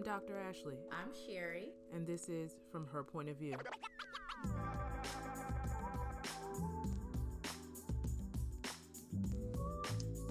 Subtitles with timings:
[0.00, 0.38] I'm Dr.
[0.38, 0.78] Ashley.
[0.90, 1.72] I'm Sherry.
[1.92, 3.54] And this is From Her Point of View.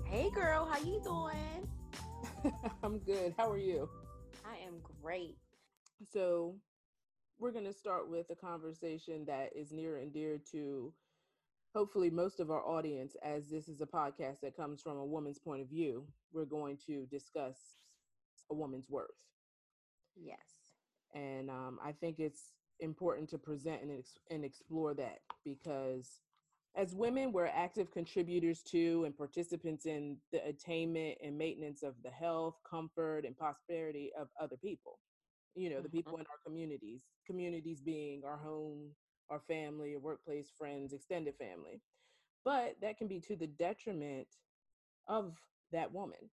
[0.08, 2.52] Hey girl, how you doing?
[2.84, 3.36] I'm good.
[3.38, 3.88] How are you?
[4.44, 5.38] I am great.
[6.12, 6.56] So,
[7.38, 10.92] we're going to start with a conversation that is near and dear to
[11.76, 15.38] hopefully most of our audience as this is a podcast that comes from a woman's
[15.38, 16.08] point of view.
[16.34, 17.60] We're going to discuss
[18.50, 19.12] a woman's worth.
[20.16, 20.38] Yes.
[21.14, 26.20] And um, I think it's important to present and, ex- and explore that because
[26.76, 32.12] as women, we're active contributors to and participants in the attainment and maintenance of the
[32.12, 35.00] health, comfort, and prosperity of other people.
[35.56, 35.84] You know, mm-hmm.
[35.84, 38.92] the people in our communities, communities being our home,
[39.30, 41.82] our family, our workplace, friends, extended family.
[42.46, 44.28] But that can be to the detriment
[45.08, 45.36] of
[45.72, 46.30] that woman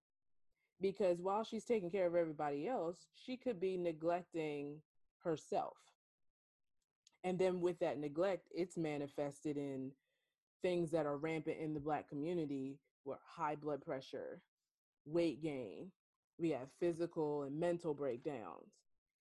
[0.82, 4.82] because while she's taking care of everybody else, she could be neglecting
[5.24, 5.78] herself.
[7.24, 9.92] And then with that neglect, it's manifested in
[10.62, 14.42] things that are rampant in the Black community where high blood pressure,
[15.06, 15.92] weight gain,
[16.38, 18.74] we have physical and mental breakdowns.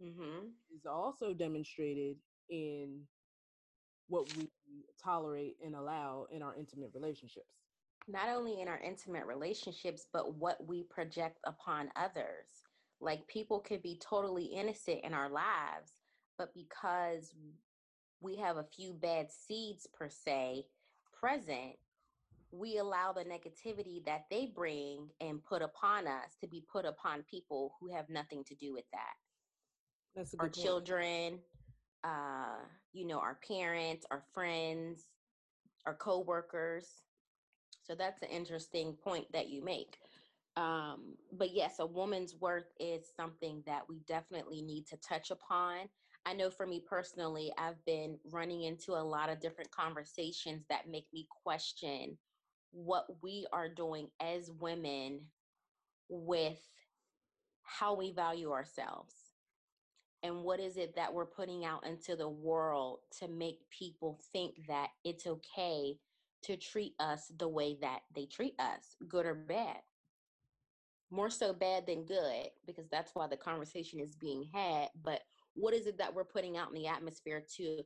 [0.04, 0.48] Mm-hmm.
[0.76, 2.17] Is also demonstrated
[2.50, 3.02] in
[4.10, 4.50] what we
[5.02, 7.62] tolerate and allow in our intimate relationships
[8.08, 12.48] not only in our intimate relationships, but what we project upon others.
[13.00, 15.94] Like people could be totally innocent in our lives,
[16.38, 17.34] but because
[18.22, 20.66] we have a few bad seeds per se
[21.20, 21.76] present,
[22.52, 27.23] we allow the negativity that they bring and put upon us to be put upon
[27.30, 29.14] people who have nothing to do with that.
[30.16, 31.40] That's our children,
[32.04, 32.60] uh,
[32.94, 35.08] you know, our parents, our friends,
[35.86, 36.88] our coworkers
[37.86, 39.98] so that's an interesting point that you make.
[40.55, 45.89] Um, but yes, a woman's worth is something that we definitely need to touch upon.
[46.26, 50.89] I know for me personally, I've been running into a lot of different conversations that
[50.89, 52.17] make me question
[52.71, 55.21] what we are doing as women
[56.10, 56.60] with
[57.64, 59.14] how we value ourselves
[60.23, 64.55] and what is it that we're putting out into the world to make people think
[64.67, 65.98] that it's okay
[66.43, 69.77] to treat us the way that they treat us, good or bad.
[71.11, 74.89] More so bad than good, because that's why the conversation is being had.
[75.03, 75.21] But
[75.53, 77.83] what is it that we're putting out in the atmosphere to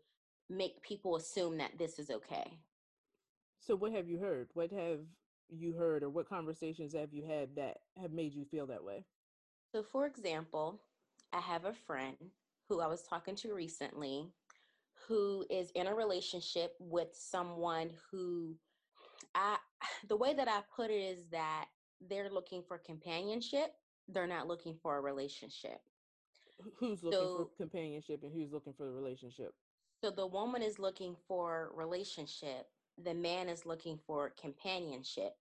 [0.50, 2.60] make people assume that this is okay?
[3.60, 4.48] So, what have you heard?
[4.54, 5.00] What have
[5.50, 9.04] you heard, or what conversations have you had that have made you feel that way?
[9.74, 10.82] So, for example,
[11.34, 12.16] I have a friend
[12.70, 14.28] who I was talking to recently
[15.08, 18.56] who is in a relationship with someone who
[19.34, 19.58] I
[20.08, 21.66] the way that I put it is that
[22.10, 23.74] they're looking for companionship,
[24.08, 25.82] they're not looking for a relationship.
[26.78, 29.54] Who's looking so, for companionship and who's looking for the relationship?
[30.04, 32.68] So the woman is looking for relationship,
[33.04, 35.34] the man is looking for companionship.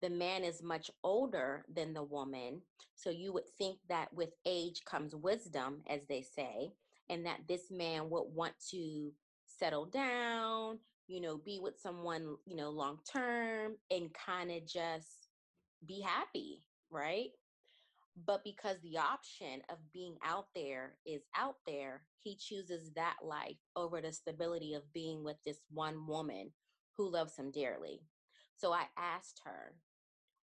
[0.00, 2.62] The man is much older than the woman,
[2.96, 6.72] so you would think that with age comes wisdom, as they say
[7.12, 9.12] and that this man would want to
[9.46, 10.78] settle down,
[11.08, 15.28] you know, be with someone, you know, long term and kind of just
[15.86, 17.28] be happy, right?
[18.26, 23.58] But because the option of being out there is out there, he chooses that life
[23.76, 26.50] over the stability of being with this one woman
[26.96, 28.00] who loves him dearly.
[28.56, 29.74] So I asked her,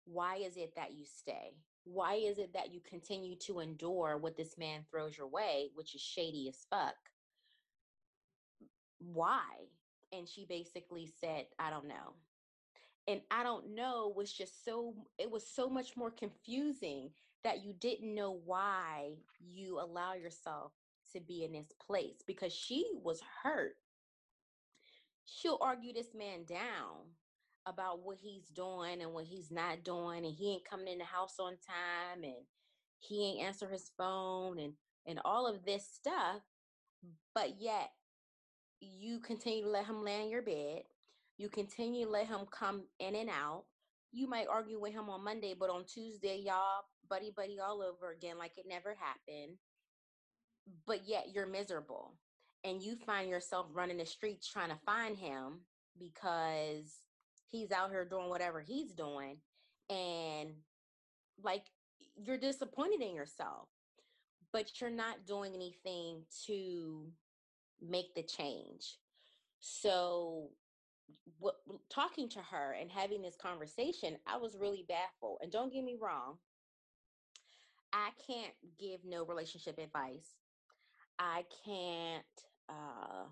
[0.05, 1.55] why is it that you stay?
[1.87, 5.95] Why is it that you continue to endure what this man throws your way, which
[5.95, 6.97] is shady as fuck?
[8.99, 9.45] Why?
[10.13, 12.15] And she basically said, I don't know.
[13.07, 17.11] And I don't know was just so, it was so much more confusing
[17.45, 20.73] that you didn't know why you allow yourself
[21.13, 23.77] to be in this place because she was hurt.
[25.25, 27.07] She'll argue this man down
[27.67, 31.05] about what he's doing and what he's not doing and he ain't coming in the
[31.05, 32.45] house on time and
[33.01, 34.75] he ain't answer his phone and
[35.07, 36.43] and all of this stuff
[37.35, 37.91] but yet
[38.81, 40.83] you continue to let him lay in your bed
[41.39, 43.65] you continue to let him come in and out.
[44.13, 48.11] You might argue with him on monday but on tuesday y'all buddy buddy all over
[48.11, 49.59] again like it never happened.
[50.87, 52.15] But yet you're miserable
[52.65, 55.61] and you find yourself running the streets trying to find him
[55.99, 57.03] because
[57.51, 59.37] he's out here doing whatever he's doing
[59.91, 60.51] and
[61.43, 61.65] like
[62.17, 63.69] you're disappointed in yourself
[64.53, 67.07] but you're not doing anything to
[67.81, 68.97] make the change
[69.61, 70.49] so
[71.39, 71.57] what,
[71.91, 75.97] talking to her and having this conversation i was really baffled and don't get me
[76.01, 76.37] wrong
[77.97, 80.35] I can't give no relationship advice.
[81.19, 82.25] I can't
[82.69, 83.25] uh,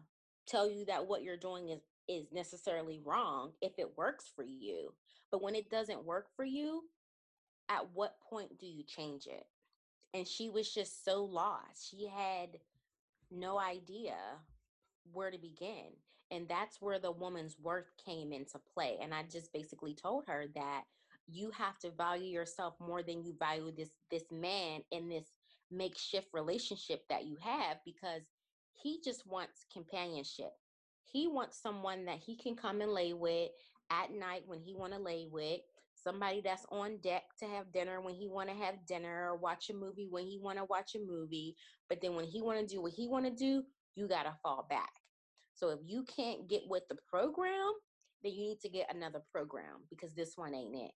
[0.46, 4.92] tell you that what you're doing is is necessarily wrong if it works for you.
[5.30, 6.82] But when it doesn't work for you,
[7.68, 9.46] at what point do you change it?
[10.12, 11.90] And she was just so lost.
[11.90, 12.50] She had
[13.30, 14.14] no idea
[15.12, 15.92] where to begin.
[16.30, 18.98] And that's where the woman's worth came into play.
[19.02, 20.84] And I just basically told her that
[21.26, 25.26] you have to value yourself more than you value this this man in this
[25.70, 28.22] makeshift relationship that you have because
[28.72, 30.52] he just wants companionship.
[31.14, 33.50] He wants someone that he can come and lay with
[33.88, 35.60] at night when he want to lay with,
[35.94, 39.70] somebody that's on deck to have dinner when he want to have dinner or watch
[39.70, 41.54] a movie when he want to watch a movie,
[41.88, 43.62] but then when he want to do what he want to do,
[43.94, 44.90] you got to fall back.
[45.54, 47.72] So if you can't get with the program,
[48.24, 50.90] then you need to get another program because this one ain't it.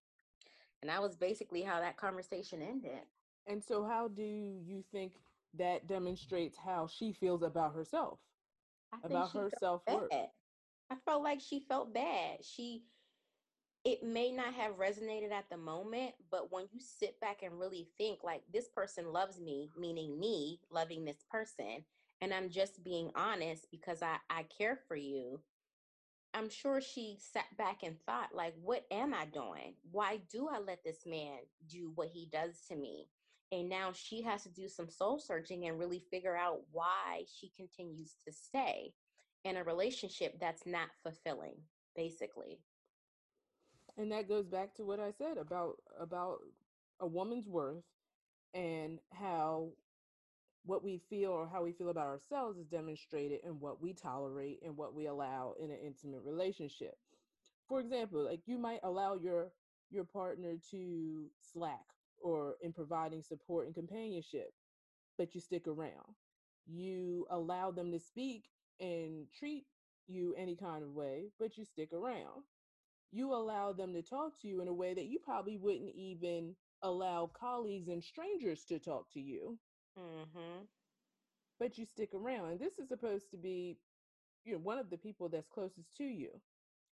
[0.81, 2.99] And that was basically how that conversation ended.
[3.47, 5.13] And so, how do you think
[5.57, 8.19] that demonstrates how she feels about herself,
[9.03, 10.11] about her self worth?
[10.89, 12.43] I felt like she felt bad.
[12.43, 12.85] She,
[13.85, 17.89] it may not have resonated at the moment, but when you sit back and really
[17.97, 21.85] think, like, this person loves me, meaning me loving this person,
[22.21, 25.43] and I'm just being honest because I, I care for you,
[26.33, 29.75] I'm sure she sat back and thought, like, what am I doing?
[29.91, 33.09] Why do I let this man do what he does to me?
[33.51, 37.51] And now she has to do some soul searching and really figure out why she
[37.57, 38.93] continues to stay
[39.43, 41.55] in a relationship that's not fulfilling,
[41.95, 42.59] basically.
[43.97, 46.39] And that goes back to what I said about about
[46.99, 47.83] a woman's worth
[48.53, 49.69] and how
[50.65, 54.59] what we feel or how we feel about ourselves is demonstrated in what we tolerate
[54.63, 56.95] and what we allow in an intimate relationship.
[57.67, 59.51] For example, like you might allow your
[59.89, 61.85] your partner to slack
[62.21, 64.53] or in providing support and companionship,
[65.17, 66.15] but you stick around.
[66.65, 68.43] You allow them to speak
[68.79, 69.65] and treat
[70.07, 72.43] you any kind of way, but you stick around.
[73.11, 76.55] You allow them to talk to you in a way that you probably wouldn't even
[76.83, 79.57] allow colleagues and strangers to talk to you.
[79.97, 80.63] Mm-hmm.
[81.59, 82.51] But you stick around.
[82.51, 83.77] And this is supposed to be,
[84.45, 86.29] you know, one of the people that's closest to you.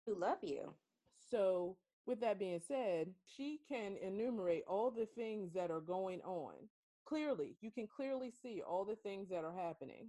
[0.06, 0.74] Who love you.
[1.30, 1.78] So
[2.08, 6.54] with that being said, she can enumerate all the things that are going on.
[7.06, 10.08] Clearly, you can clearly see all the things that are happening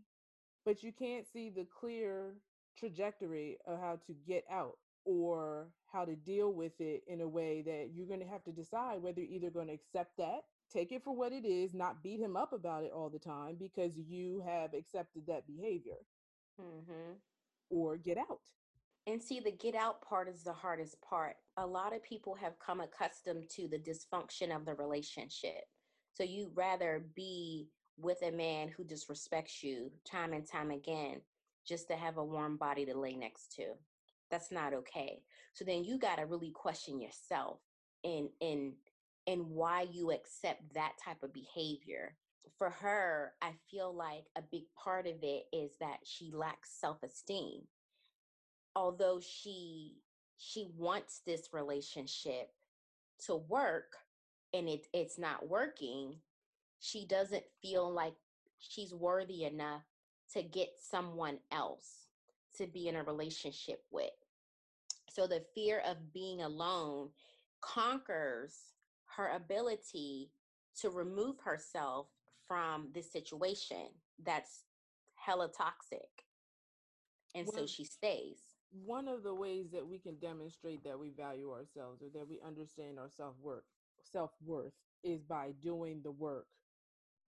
[0.64, 2.34] but you can't see the clear
[2.78, 7.62] trajectory of how to get out or how to deal with it in a way
[7.62, 10.92] that you're going to have to decide whether you're either going to accept that, take
[10.92, 13.92] it for what it is, not beat him up about it all the time because
[13.96, 15.96] you have accepted that behavior,
[16.60, 17.14] mm-hmm.
[17.70, 18.42] or get out.
[19.06, 21.36] And see, the get out part is the hardest part.
[21.56, 25.64] A lot of people have come accustomed to the dysfunction of the relationship.
[26.12, 31.20] So you'd rather be with a man who disrespects you time and time again
[31.66, 33.64] just to have a warm body to lay next to.
[34.30, 35.22] That's not okay.
[35.54, 37.60] So then you got to really question yourself
[38.04, 38.74] and and
[39.26, 42.16] and why you accept that type of behavior.
[42.56, 47.62] For her, I feel like a big part of it is that she lacks self-esteem.
[48.74, 49.96] Although she
[50.36, 52.50] she wants this relationship
[53.26, 53.96] to work
[54.54, 56.16] and it it's not working,
[56.80, 58.14] she doesn't feel like
[58.58, 59.82] she's worthy enough
[60.34, 62.08] to get someone else
[62.56, 64.10] to be in a relationship with.
[65.10, 67.10] So the fear of being alone
[67.60, 68.54] conquers
[69.16, 70.30] her ability
[70.80, 72.06] to remove herself
[72.46, 73.88] from this situation
[74.24, 74.62] that's
[75.14, 76.24] hella toxic.
[77.34, 78.38] And well, so she stays.
[78.70, 82.38] One of the ways that we can demonstrate that we value ourselves or that we
[82.46, 83.64] understand our self-worth
[84.12, 84.72] self-worth
[85.02, 86.46] is by doing the work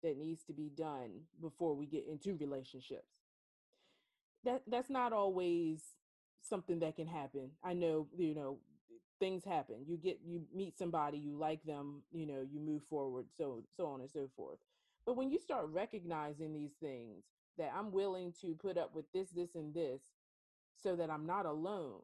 [0.04, 3.08] that needs to be done before we get into relationships.
[4.44, 5.82] That that's not always
[6.42, 7.52] something that can happen.
[7.64, 8.58] I know, you know,
[9.20, 9.86] things happen.
[9.88, 13.86] You get you meet somebody, you like them, you know, you move forward, so so
[13.86, 14.58] on and so forth.
[15.06, 17.24] But when you start recognizing these things
[17.58, 20.02] that I'm willing to put up with this, this, and this
[20.82, 22.02] so that I'm not alone,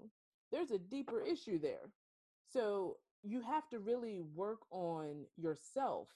[0.52, 1.92] there's a deeper issue there.
[2.46, 6.10] So you have to really work on yourself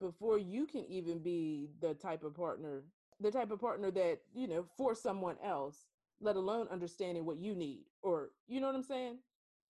[0.00, 2.84] before you can even be the type of partner
[3.20, 5.86] the type of partner that you know for someone else
[6.20, 9.18] let alone understanding what you need or you know what i'm saying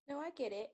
[0.07, 0.69] no i get it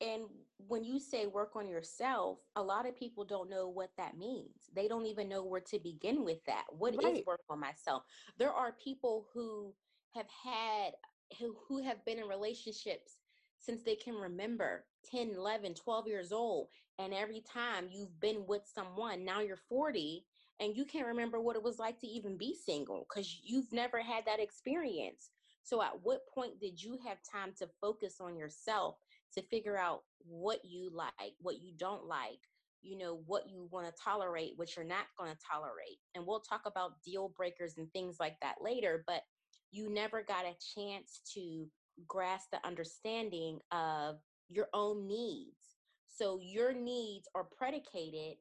[0.00, 0.22] and
[0.68, 4.68] when you say work on yourself a lot of people don't know what that means
[4.74, 7.16] they don't even know where to begin with that What right.
[7.16, 8.04] is work on myself
[8.38, 9.74] there are people who
[10.14, 10.92] have had
[11.38, 13.16] who, who have been in relationships
[13.58, 18.62] since they can remember 10 11 12 years old and every time you've been with
[18.72, 20.24] someone now you're 40
[20.60, 24.00] and you can't remember what it was like to even be single because you've never
[24.00, 25.30] had that experience.
[25.62, 28.96] So at what point did you have time to focus on yourself
[29.34, 32.40] to figure out what you like what you don't like
[32.80, 35.98] you know what you want to tolerate what you're not going to tolerate?
[36.14, 39.22] And we'll talk about deal breakers and things like that later but
[39.70, 41.66] you never got a chance to
[42.06, 44.16] grasp the understanding of
[44.48, 48.36] your own needs so your needs are predicated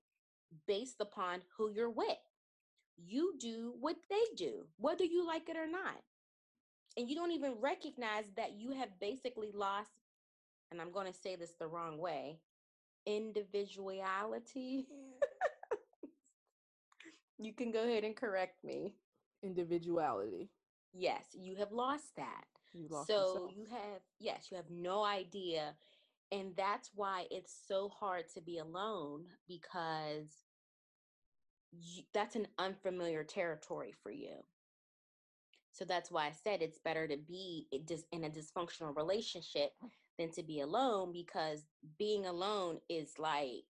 [0.68, 2.18] based upon who you're with
[2.98, 6.02] you do what they do whether you like it or not
[6.96, 9.92] and you don't even recognize that you have basically lost
[10.72, 12.40] and i'm going to say this the wrong way
[13.08, 14.86] individuality.
[17.40, 18.94] you can go ahead and correct me.
[19.42, 20.50] Individuality.
[20.98, 22.46] Yes, you have lost that.
[22.74, 23.52] You lost so yourself.
[23.56, 25.76] you have yes, you have no idea.
[26.32, 30.44] And that's why it's so hard to be alone because
[31.72, 34.44] you, that's an unfamiliar territory for you.
[35.72, 37.68] So that's why I said it's better to be
[38.12, 39.72] in a dysfunctional relationship
[40.18, 41.68] than to be alone because
[42.00, 43.66] being alone is like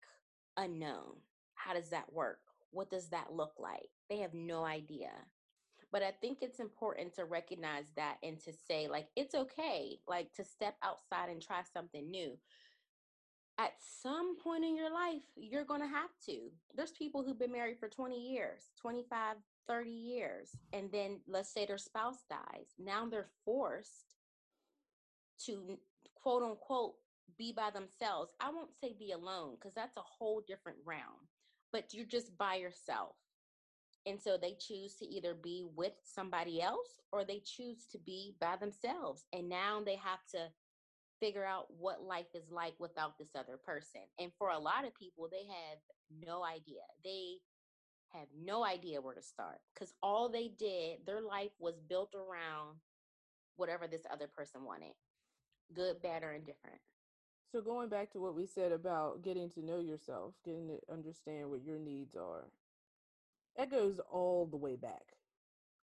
[0.55, 1.15] unknown.
[1.55, 2.39] How does that work?
[2.71, 3.89] What does that look like?
[4.09, 5.09] They have no idea.
[5.95, 10.33] But I think it's important to recognize that and to say, like, it's okay, like,
[10.33, 12.37] to step outside and try something new.
[13.57, 13.71] At
[14.01, 16.51] some point in your life, you're going to have to.
[16.75, 19.37] There's people who've been married for 20 years, 25,
[19.69, 22.73] 30 years, and then let's say their spouse dies.
[22.77, 24.17] Now they're forced
[25.45, 25.77] to
[26.13, 26.95] quote unquote
[27.37, 28.33] be by themselves.
[28.41, 31.29] I won't say be alone because that's a whole different realm,
[31.71, 33.15] but you're just by yourself.
[34.05, 38.35] And so they choose to either be with somebody else or they choose to be
[38.39, 39.25] by themselves.
[39.33, 40.47] And now they have to
[41.19, 44.01] figure out what life is like without this other person.
[44.19, 45.79] And for a lot of people, they have
[46.23, 46.81] no idea.
[47.03, 47.37] They
[48.13, 52.77] have no idea where to start because all they did, their life was built around
[53.55, 54.93] whatever this other person wanted
[55.73, 56.79] good, bad, or indifferent.
[57.51, 61.49] So going back to what we said about getting to know yourself, getting to understand
[61.49, 62.45] what your needs are,
[63.57, 65.03] that goes all the way back.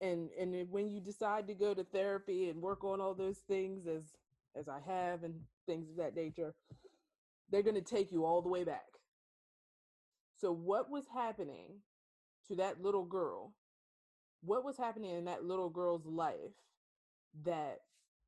[0.01, 3.87] And and when you decide to go to therapy and work on all those things
[3.87, 4.15] as
[4.55, 6.53] as I have and things of that nature,
[7.49, 8.85] they're going to take you all the way back.
[10.35, 11.81] So what was happening
[12.47, 13.55] to that little girl?
[14.41, 16.53] What was happening in that little girl's life
[17.45, 17.79] that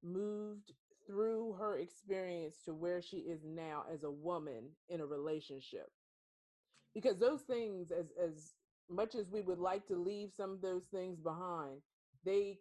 [0.04, 0.72] moved
[1.06, 5.90] through her experience to where she is now as a woman in a relationship
[6.94, 8.54] because those things as as
[8.90, 11.82] much as we would like to leave some of those things behind
[12.26, 12.58] they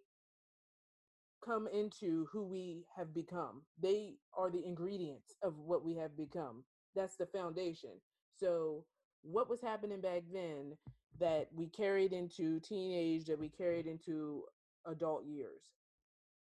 [1.45, 3.63] come into who we have become.
[3.81, 6.65] They are the ingredients of what we have become.
[6.95, 8.01] That's the foundation.
[8.39, 8.85] So
[9.23, 10.77] what was happening back then
[11.21, 14.45] that we carried into teenage that we carried into
[14.87, 15.63] adult years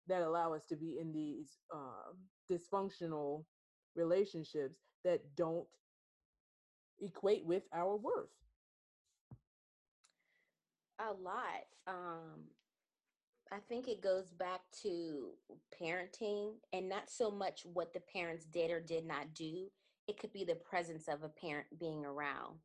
[0.08, 2.18] that allow us to be in these um,
[2.52, 3.46] dysfunctional
[3.96, 5.68] relationships that don't
[7.02, 8.30] equate with our worth
[11.04, 12.44] a lot um
[13.52, 15.30] i think it goes back to
[15.80, 19.68] parenting and not so much what the parents did or did not do.
[20.08, 22.60] It could be the presence of a parent being around.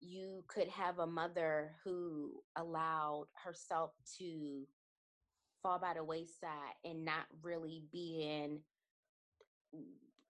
[0.00, 4.66] You could have a mother who allowed herself to
[5.62, 8.58] fall by the wayside and not really be in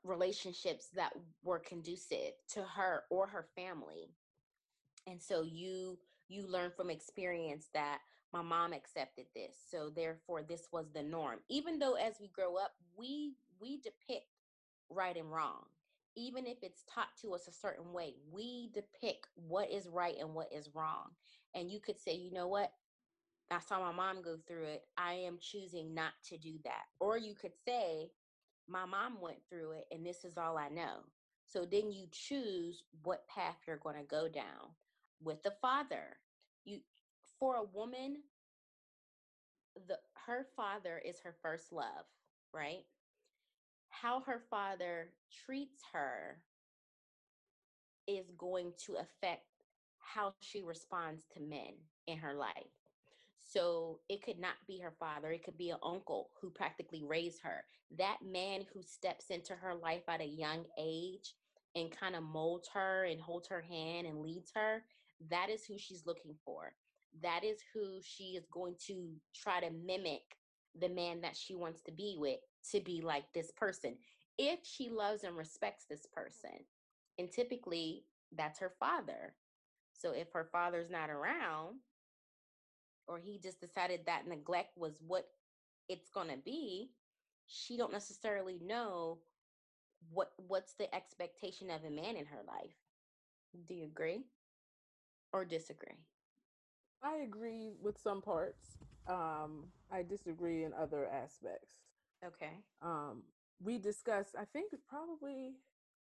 [0.05, 4.11] relationships that were conducive to her or her family.
[5.07, 5.99] And so you
[6.33, 7.99] you learn from experience that
[8.33, 12.57] my mom accepted this so therefore this was the norm even though as we grow
[12.57, 14.27] up we we depict
[14.91, 15.65] right and wrong
[16.17, 20.35] even if it's taught to us a certain way we depict what is right and
[20.35, 21.11] what is wrong
[21.55, 22.73] and you could say you know what
[23.53, 24.85] I saw my mom go through it.
[24.97, 26.85] I am choosing not to do that.
[27.01, 28.11] Or you could say,
[28.69, 31.01] my mom went through it and this is all I know.
[31.47, 34.73] So then you choose what path you're going to go down.
[35.23, 36.17] With the father,
[36.65, 36.81] you
[37.39, 38.23] for a woman,
[39.89, 42.07] the her father is her first love,
[42.53, 42.85] right?
[43.91, 45.11] How her father
[45.47, 46.39] treats her
[48.07, 49.47] is going to affect
[49.99, 51.75] how she responds to men
[52.07, 52.83] in her life.
[53.39, 57.41] So it could not be her father, it could be an uncle who practically raised
[57.43, 57.65] her.
[57.99, 61.35] That man who steps into her life at a young age
[61.75, 64.83] and kind of molds her and holds her hand and leads her,
[65.31, 66.73] that is who she's looking for.
[67.23, 70.23] That is who she is going to try to mimic
[70.81, 72.41] the man that she wants to be with
[72.73, 73.97] to be like this person.
[74.39, 76.65] if she loves and respects this person.
[77.19, 78.05] And typically
[78.37, 79.35] that's her father.
[79.93, 81.77] So if her father's not around,
[83.07, 85.27] or he just decided that neglect was what
[85.89, 86.91] it's going to be,
[87.47, 89.19] she don't necessarily know
[90.11, 92.77] what what's the expectation of a man in her life.
[93.69, 94.25] Do you agree
[95.33, 95.97] or disagree?
[97.03, 98.77] I agree with some parts.
[99.09, 101.75] Um, I disagree in other aspects.
[102.25, 102.53] Okay.
[102.81, 103.23] Um,
[103.63, 105.55] we discussed, I think, probably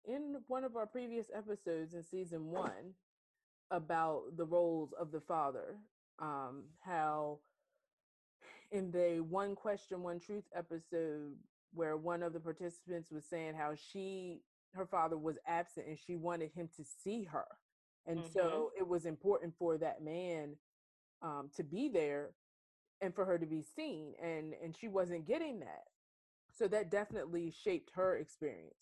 [0.06, 2.94] in one of our previous episodes in season one
[3.70, 5.76] about the roles of the father.
[6.18, 7.38] Um, how
[8.70, 11.34] in the one question, one truth episode,
[11.72, 14.42] where one of the participants was saying how she,
[14.74, 17.46] her father was absent and she wanted him to see her.
[18.06, 18.32] And mm-hmm.
[18.32, 20.56] so it was important for that man
[21.22, 22.30] um, to be there
[23.00, 24.14] and for her to be seen.
[24.22, 25.84] And, and she wasn't getting that.
[26.52, 28.74] So that definitely shaped her experience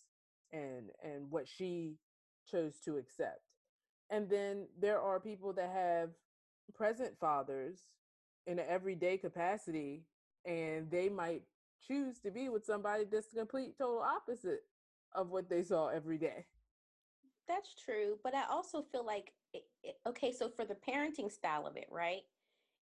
[0.53, 1.97] and, and what she
[2.51, 3.43] chose to accept.
[4.11, 6.11] And then there are people that have
[6.75, 7.79] present fathers
[8.47, 10.05] in an everyday capacity
[10.47, 11.43] and they might
[11.87, 14.63] choose to be with somebody that's the complete total opposite
[15.15, 16.47] of what they saw every day.
[17.49, 21.67] That's true, but I also feel like it, it, okay, so for the parenting style
[21.67, 22.23] of it, right?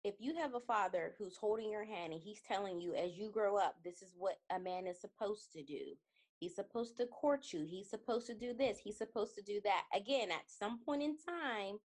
[0.04, 3.30] If you have a father who's holding your hand and he's telling you as you
[3.32, 5.96] grow up, this is what a man is supposed to do.
[6.40, 7.66] He's supposed to court you.
[7.66, 8.78] He's supposed to do this.
[8.78, 9.84] He's supposed to do that.
[9.96, 11.78] Again, at some point in time,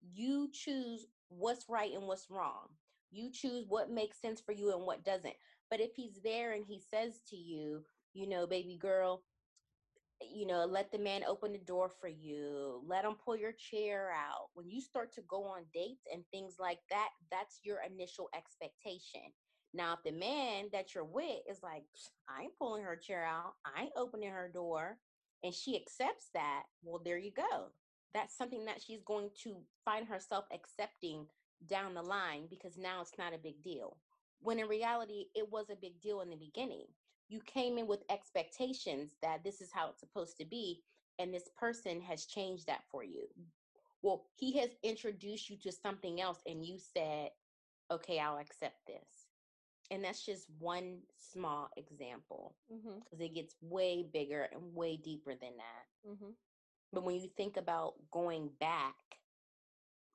[0.00, 2.68] you choose what's right and what's wrong.
[3.10, 5.34] You choose what makes sense for you and what doesn't.
[5.70, 9.22] But if he's there and he says to you, you know, baby girl,
[10.20, 14.10] you know, let the man open the door for you, let him pull your chair
[14.12, 14.48] out.
[14.54, 19.32] When you start to go on dates and things like that, that's your initial expectation.
[19.74, 21.84] Now, if the man that you're with is like,
[22.28, 24.98] I ain't pulling her chair out, I ain't opening her door,
[25.44, 27.66] and she accepts that, well, there you go.
[28.14, 31.26] That's something that she's going to find herself accepting
[31.68, 33.98] down the line because now it's not a big deal
[34.40, 36.86] when in reality it was a big deal in the beginning
[37.28, 40.82] you came in with expectations that this is how it's supposed to be
[41.18, 43.26] and this person has changed that for you
[44.02, 47.30] well he has introduced you to something else and you said
[47.90, 49.26] okay i'll accept this
[49.90, 53.22] and that's just one small example because mm-hmm.
[53.22, 56.30] it gets way bigger and way deeper than that mm-hmm.
[56.92, 58.94] but when you think about going back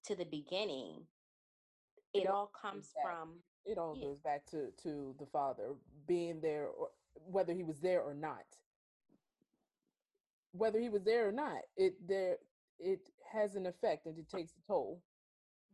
[0.06, 1.02] to the beginning
[2.14, 3.30] it all comes from
[3.66, 4.06] it all yeah.
[4.06, 5.70] goes back to to the father
[6.08, 8.46] being there or whether he was there or not.
[10.52, 12.38] Whether he was there or not it there
[12.80, 15.02] it has an effect and it takes a toll.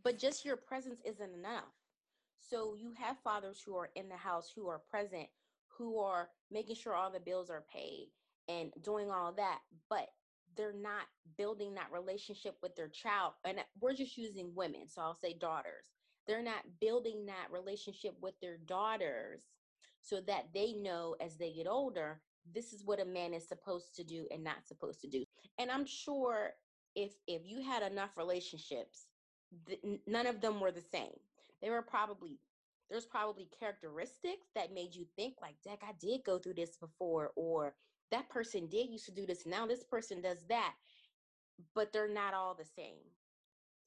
[0.03, 1.73] But just your presence isn't enough.
[2.39, 5.27] So you have fathers who are in the house who are present
[5.67, 8.09] who are making sure all the bills are paid
[8.47, 10.07] and doing all that but
[10.57, 11.05] they're not
[11.37, 13.33] building that relationship with their child.
[13.45, 15.85] And we're just using women so i'll say daughters.
[16.27, 19.41] They're not building that relationship with their daughters
[20.09, 22.21] so that they know as they get older
[22.53, 25.23] this is what a man is supposed to do and not supposed to do
[25.59, 26.51] and i'm sure
[26.95, 29.07] if if you had enough relationships
[29.67, 31.13] th- none of them were the same
[31.61, 32.39] they were probably
[32.89, 37.31] there's probably characteristics that made you think like Deck, i did go through this before
[37.35, 37.75] or
[38.11, 40.73] that person did used to do this now this person does that
[41.75, 43.03] but they're not all the same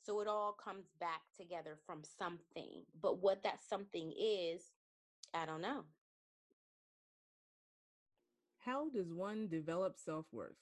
[0.02, 2.82] so it all comes back together from something.
[3.00, 4.72] But what that something is,
[5.32, 5.84] I don't know.
[8.64, 10.56] How does one develop self worth?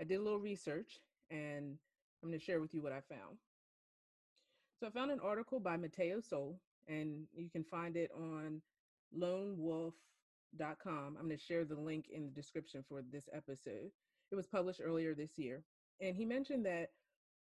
[0.00, 0.98] I did a little research
[1.30, 1.76] and
[2.22, 3.38] I'm going to share with you what I found.
[4.80, 8.62] So I found an article by Mateo Sol, and you can find it on
[9.16, 9.92] lonewolf.com.
[11.18, 13.90] I'm going to share the link in the description for this episode.
[14.30, 15.64] It was published earlier this year.
[16.00, 16.90] And he mentioned that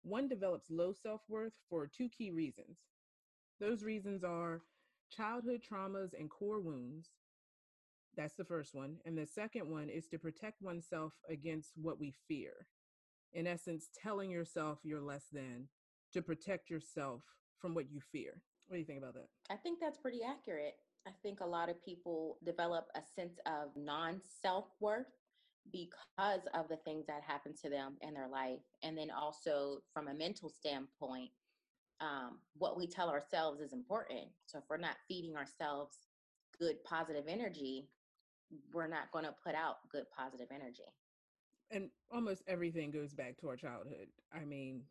[0.04, 2.78] one develops low self worth for two key reasons.
[3.60, 4.62] Those reasons are
[5.16, 7.10] childhood traumas and core wounds.
[8.18, 8.98] That's the first one.
[9.06, 12.68] And the second one is to protect oneself against what we fear.
[13.34, 15.68] In essence, telling yourself you're less than
[16.14, 17.22] to protect yourself
[17.60, 18.42] from what you fear.
[18.68, 19.28] What do you think about that?
[19.52, 20.74] I think that's pretty accurate.
[21.08, 25.06] I think a lot of people develop a sense of non self worth
[25.72, 28.60] because of the things that happen to them in their life.
[28.84, 31.30] And then also from a mental standpoint,
[32.02, 34.28] um, what we tell ourselves is important.
[34.48, 35.98] So if we're not feeding ourselves
[36.60, 37.88] good positive energy,
[38.74, 40.84] we're not going to put out good positive energy.
[41.72, 44.08] And almost everything goes back to our childhood.
[44.34, 44.84] I mean,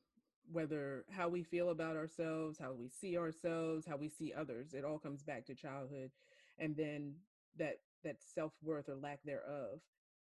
[0.53, 4.85] whether how we feel about ourselves, how we see ourselves, how we see others, it
[4.85, 6.11] all comes back to childhood.
[6.59, 7.15] And then
[7.59, 9.81] that that self-worth or lack thereof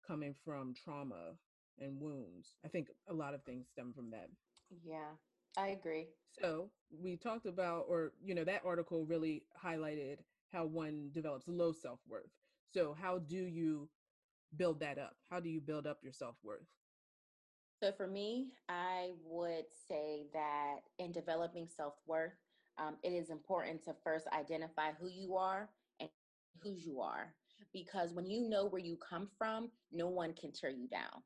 [0.06, 1.34] coming from trauma
[1.80, 2.54] and wounds.
[2.64, 4.28] I think a lot of things stem from that.
[4.84, 5.10] Yeah,
[5.56, 6.06] I agree.
[6.40, 10.18] So we talked about, or, you know, that article really highlighted
[10.52, 12.30] how one develops low self worth.
[12.74, 13.88] So, how do you
[14.56, 15.16] build that up?
[15.30, 16.66] How do you build up your self worth?
[17.82, 22.32] So, for me, I would say that in developing self worth,
[22.78, 25.68] um, it is important to first identify who you are
[26.00, 26.08] and
[26.62, 27.34] whose you are.
[27.72, 31.22] Because when you know where you come from, no one can tear you down.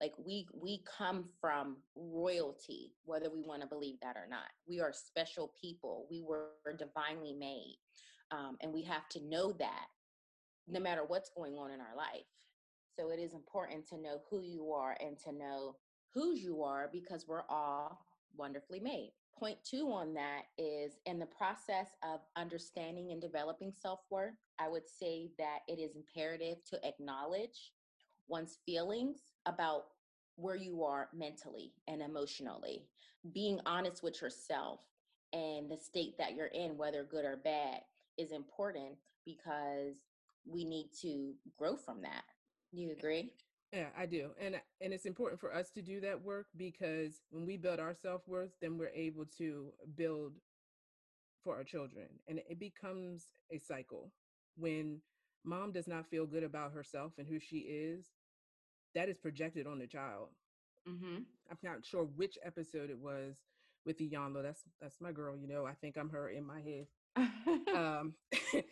[0.00, 4.48] Like we we come from royalty, whether we want to believe that or not.
[4.66, 6.06] We are special people.
[6.10, 7.76] We were divinely made,
[8.30, 9.86] um, and we have to know that
[10.70, 12.26] no matter what's going on in our life.
[12.96, 15.76] So it is important to know who you are and to know
[16.12, 18.04] whose you are because we're all
[18.36, 19.12] wonderfully made.
[19.38, 24.68] Point two on that is in the process of understanding and developing self worth, I
[24.68, 27.72] would say that it is imperative to acknowledge
[28.28, 29.86] one's feelings about
[30.36, 32.84] where you are mentally and emotionally.
[33.32, 34.80] Being honest with yourself
[35.32, 37.80] and the state that you're in, whether good or bad,
[38.18, 39.96] is important because
[40.46, 42.24] we need to grow from that.
[42.72, 43.32] Do you agree?
[43.72, 44.30] Yeah, I do.
[44.40, 47.94] And and it's important for us to do that work because when we build our
[47.94, 50.32] self-worth, then we're able to build
[51.44, 52.06] for our children.
[52.28, 54.12] And it becomes a cycle.
[54.56, 55.00] When
[55.44, 58.06] mom does not feel good about herself and who she is,
[58.94, 60.28] that is projected on the child.
[60.88, 61.22] Mm-hmm.
[61.50, 63.36] I'm not sure which episode it was
[63.86, 64.42] with the Iyanla.
[64.42, 65.36] That's that's my girl.
[65.36, 66.86] You know, I think I'm her in my head.
[67.76, 68.14] um,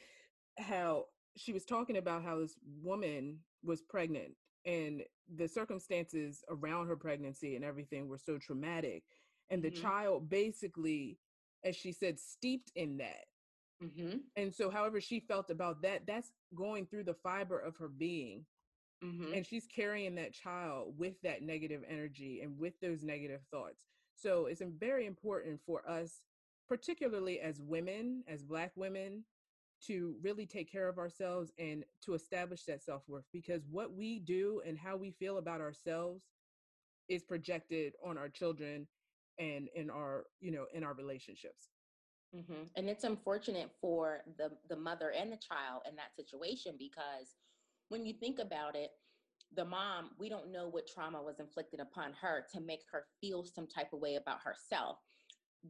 [0.58, 1.06] how
[1.38, 4.32] she was talking about how this woman was pregnant
[4.64, 5.02] and
[5.36, 9.04] the circumstances around her pregnancy and everything were so traumatic
[9.50, 9.82] and the mm-hmm.
[9.82, 11.18] child basically
[11.64, 13.26] as she said steeped in that
[13.82, 14.18] mm-hmm.
[14.36, 18.44] and so however she felt about that that's going through the fiber of her being
[19.04, 19.32] mm-hmm.
[19.32, 24.46] and she's carrying that child with that negative energy and with those negative thoughts so
[24.46, 26.20] it's very important for us
[26.68, 29.24] particularly as women as black women
[29.86, 34.60] to really take care of ourselves and to establish that self-worth because what we do
[34.66, 36.24] and how we feel about ourselves
[37.08, 38.86] is projected on our children
[39.38, 41.68] and in our you know in our relationships
[42.34, 42.64] mm-hmm.
[42.76, 47.36] and it's unfortunate for the the mother and the child in that situation because
[47.88, 48.90] when you think about it
[49.56, 53.44] the mom we don't know what trauma was inflicted upon her to make her feel
[53.44, 54.98] some type of way about herself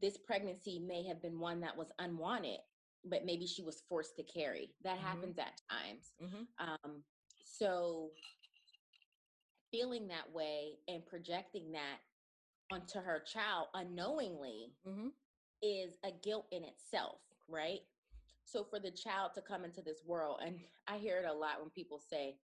[0.00, 2.58] this pregnancy may have been one that was unwanted
[3.04, 4.70] but maybe she was forced to carry.
[4.84, 5.06] That mm-hmm.
[5.06, 6.12] happens at times.
[6.22, 6.68] Mm-hmm.
[6.68, 7.02] Um,
[7.44, 8.10] so
[9.70, 11.98] feeling that way and projecting that
[12.72, 15.08] onto her child unknowingly mm-hmm.
[15.62, 17.80] is a guilt in itself, right?
[18.44, 20.58] So for the child to come into this world, and
[20.88, 22.36] I hear it a lot when people say,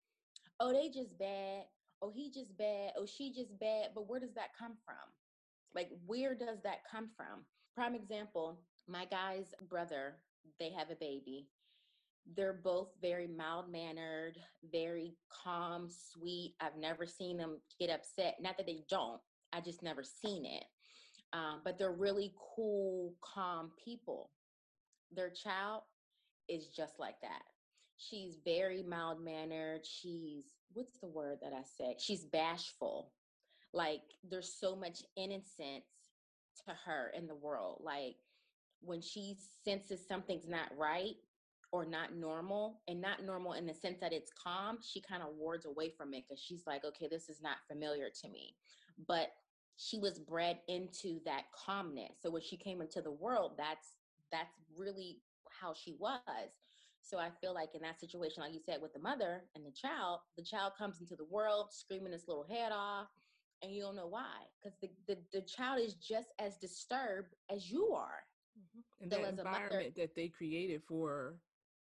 [0.61, 1.65] "Oh, they just bad.
[2.01, 2.93] Oh, he just bad.
[2.97, 4.97] Oh, she just bad." But where does that come from?
[5.75, 7.45] Like, where does that come from?
[7.75, 10.17] Prime example: my guy's brother
[10.59, 11.49] they have a baby.
[12.37, 14.39] They're both very mild mannered,
[14.71, 16.55] very calm, sweet.
[16.61, 18.37] I've never seen them get upset.
[18.41, 19.21] Not that they don't,
[19.53, 20.65] I just never seen it.
[21.33, 24.31] Um, but they're really cool, calm people.
[25.15, 25.83] Their child
[26.49, 27.43] is just like that.
[27.97, 29.85] She's very mild mannered.
[29.85, 32.01] She's, what's the word that I said?
[32.01, 33.13] She's bashful.
[33.73, 35.87] Like, there's so much innocence
[36.67, 37.81] to her in the world.
[37.83, 38.17] Like,
[38.85, 41.17] when she senses something's not right
[41.73, 45.31] or not normal and not normal in the sense that it's calm she kind of
[45.37, 48.55] wards away from it because she's like okay this is not familiar to me.
[49.09, 49.29] But
[49.77, 52.13] she was bred into that calmness.
[52.21, 53.97] So when she came into the world that's
[54.31, 56.23] that's really how she was.
[57.01, 59.73] So i feel like in that situation like you said with the mother and the
[59.73, 63.09] child the child comes into the world screaming his little head off
[63.63, 67.71] and you don't know why because the, the, the child is just as disturbed as
[67.71, 68.23] you are
[68.59, 69.03] Mm-hmm.
[69.03, 71.35] And that environment that they created for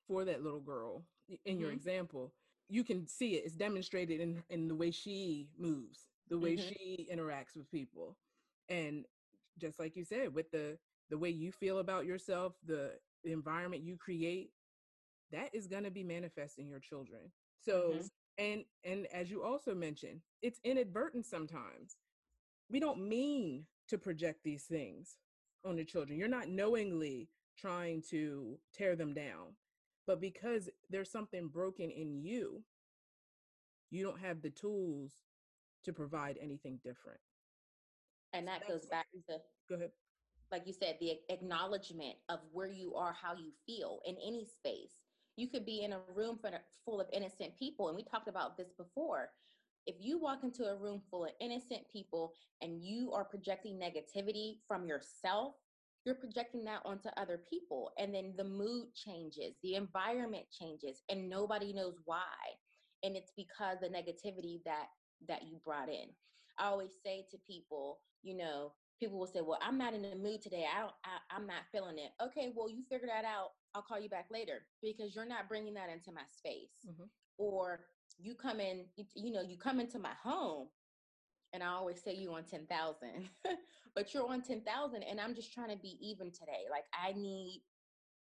[0.06, 1.61] for that little girl in mm-hmm.
[1.61, 2.33] your example,
[2.68, 3.44] you can see it.
[3.44, 6.68] It's demonstrated in in the way she moves, the way mm-hmm.
[6.68, 8.16] she interacts with people,
[8.68, 9.04] and
[9.59, 10.78] just like you said, with the
[11.11, 12.92] the way you feel about yourself, the,
[13.24, 14.50] the environment you create,
[15.33, 17.20] that is going to be manifesting your children.
[17.61, 18.06] So mm-hmm.
[18.38, 21.96] and and as you also mentioned, it's inadvertent sometimes.
[22.70, 25.16] We don't mean to project these things
[25.64, 26.18] on the children.
[26.18, 29.55] You're not knowingly trying to tear them down,
[30.07, 32.62] but because there's something broken in you,
[33.90, 35.12] you don't have the tools
[35.85, 37.20] to provide anything different.
[38.33, 39.90] And that so goes back to go ahead.
[40.53, 44.92] Like you said, the acknowledgement of where you are, how you feel in any space.
[45.37, 46.38] You could be in a room
[46.85, 47.88] full of innocent people.
[47.88, 49.31] And we talked about this before.
[49.86, 54.58] If you walk into a room full of innocent people and you are projecting negativity
[54.68, 55.54] from yourself,
[56.04, 57.90] you're projecting that onto other people.
[57.98, 62.24] And then the mood changes, the environment changes, and nobody knows why.
[63.02, 64.86] And it's because the negativity that
[65.28, 66.08] that you brought in.
[66.58, 70.14] I always say to people, you know, people will say, "Well, I'm not in the
[70.14, 70.66] mood today.
[70.74, 70.92] I don't.
[71.04, 73.50] I, I'm not feeling it." Okay, well, you figure that out.
[73.74, 76.72] I'll call you back later because you're not bringing that into my space.
[76.88, 77.04] Mm-hmm.
[77.38, 77.80] Or
[78.20, 80.68] you come in, you, you know, you come into my home,
[81.52, 83.28] and I always say you on ten thousand,
[83.94, 86.66] but you're on ten thousand, and I'm just trying to be even today.
[86.70, 87.62] Like I need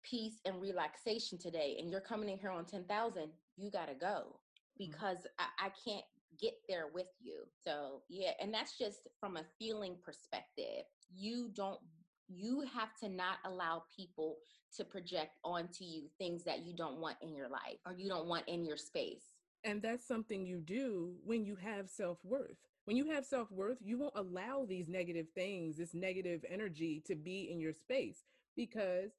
[0.04, 3.30] peace and relaxation today, and you're coming in here on ten thousand.
[3.56, 4.90] You gotta go mm-hmm.
[4.90, 5.44] because mm-hmm.
[5.58, 6.04] I, I can't
[6.40, 7.42] get there with you.
[7.64, 10.84] So, yeah, and that's just from a feeling perspective.
[11.14, 11.80] You don't
[12.28, 14.36] you have to not allow people
[14.76, 18.28] to project onto you things that you don't want in your life or you don't
[18.28, 19.24] want in your space.
[19.64, 22.56] And that's something you do when you have self-worth.
[22.84, 27.50] When you have self-worth, you won't allow these negative things, this negative energy to be
[27.50, 28.24] in your space
[28.56, 29.10] because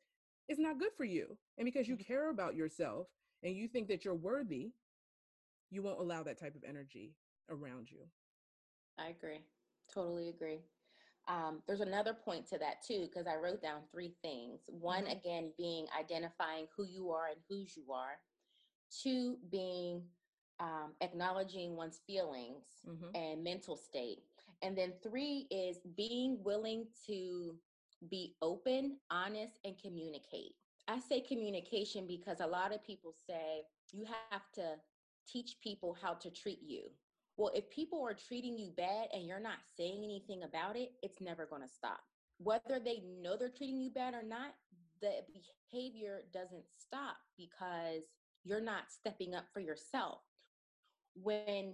[0.47, 1.37] it's not good for you.
[1.57, 2.11] And because you mm-hmm.
[2.11, 3.07] care about yourself
[3.43, 4.71] and you think that you're worthy,
[5.69, 7.13] you won't allow that type of energy
[7.49, 7.99] around you.
[8.97, 9.41] I agree.
[9.93, 10.61] Totally agree.
[11.27, 14.61] Um, there's another point to that too, because I wrote down three things.
[14.67, 15.17] One, mm-hmm.
[15.17, 18.17] again, being identifying who you are and whose you are.
[19.03, 20.01] Two, being
[20.59, 23.15] um, acknowledging one's feelings mm-hmm.
[23.15, 24.19] and mental state.
[24.61, 27.55] And then three is being willing to
[28.09, 30.53] be open, honest, and communicate.
[30.87, 34.75] I say communication because a lot of people say you have to
[35.27, 36.83] teach people how to treat you.
[37.37, 41.21] Well, if people are treating you bad and you're not saying anything about it, it's
[41.21, 41.99] never going to stop.
[42.39, 44.55] Whether they know they're treating you bad or not,
[45.01, 45.21] the
[45.71, 48.03] behavior doesn't stop because
[48.43, 50.19] you're not stepping up for yourself.
[51.21, 51.73] When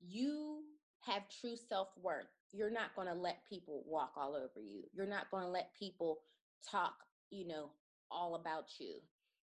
[0.00, 0.62] you
[1.00, 4.82] have true self worth, you're not going to let people walk all over you.
[4.92, 6.20] You're not going to let people
[6.68, 6.94] talk,
[7.30, 7.70] you know,
[8.10, 8.96] all about you.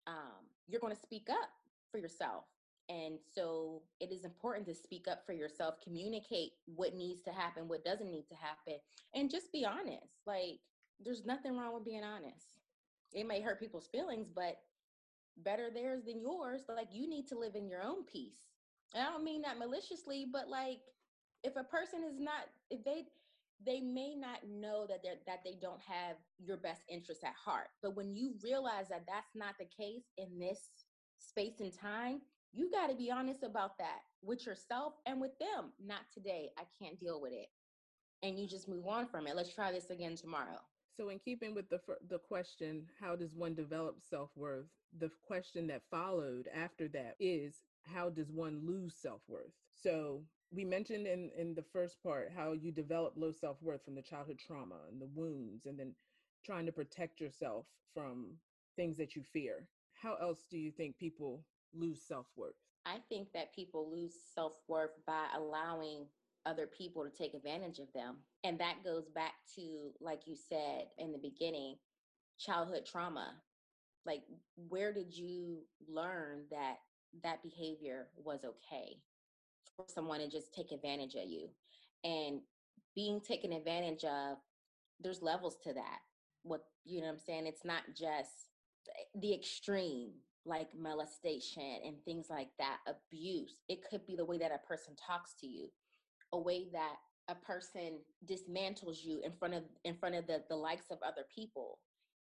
[0.07, 1.51] Um, you're going to speak up
[1.91, 2.45] for yourself.
[2.89, 7.67] And so it is important to speak up for yourself, communicate what needs to happen,
[7.67, 8.79] what doesn't need to happen,
[9.15, 10.21] and just be honest.
[10.27, 10.61] Like,
[11.03, 12.59] there's nothing wrong with being honest.
[13.13, 14.57] It may hurt people's feelings, but
[15.39, 16.63] better theirs than yours.
[16.69, 18.41] Like, you need to live in your own peace.
[18.95, 20.81] And I don't mean that maliciously, but like,
[21.43, 23.05] if a person is not, if they,
[23.65, 27.69] they may not know that they that they don't have your best interest at heart.
[27.83, 30.71] But when you realize that that's not the case in this
[31.19, 32.21] space and time,
[32.53, 35.73] you got to be honest about that with yourself and with them.
[35.85, 36.51] Not today.
[36.59, 37.49] I can't deal with it.
[38.23, 39.37] And you just move on from it.
[39.37, 40.61] Let's try this again tomorrow.
[40.97, 44.67] So, in keeping with the the question, how does one develop self worth?
[44.99, 49.53] The question that followed after that is, how does one lose self worth?
[49.75, 53.97] So, we mentioned in in the first part how you develop low self worth from
[53.97, 55.95] the childhood trauma and the wounds, and then
[56.45, 58.37] trying to protect yourself from
[58.77, 59.67] things that you fear.
[60.01, 62.55] How else do you think people lose self worth?
[62.87, 66.07] I think that people lose self worth by allowing
[66.47, 68.17] other people to take advantage of them.
[68.43, 71.77] And that goes back to, like you said in the beginning,
[72.39, 73.35] childhood trauma.
[74.07, 74.23] Like,
[74.69, 76.77] where did you learn that
[77.23, 78.99] that behavior was okay
[79.77, 81.49] for someone to just take advantage of you?
[82.05, 82.41] And
[82.95, 84.39] being taken advantage of,
[85.01, 85.99] there's levels to that.
[86.43, 87.47] What, you know what I'm saying?
[87.47, 88.51] It's not just
[89.15, 90.11] the extreme
[90.47, 93.63] like molestation and things like that, abuse.
[93.69, 95.69] It could be the way that a person talks to you,
[96.35, 96.97] a way that
[97.29, 101.25] a person dismantles you in front of in front of the, the likes of other
[101.35, 101.79] people.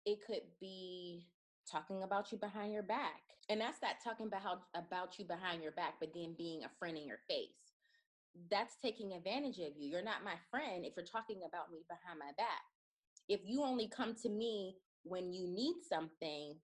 [0.06, 1.28] It could be
[1.70, 3.22] talking about you behind your back.
[3.50, 6.98] And that's that talking about about you behind your back, but then being a friend
[6.98, 7.76] in your face.
[8.50, 9.90] That's taking advantage of you.
[9.90, 12.64] You're not my friend if you're talking about me behind my back.
[13.28, 16.56] If you only come to me when you need something,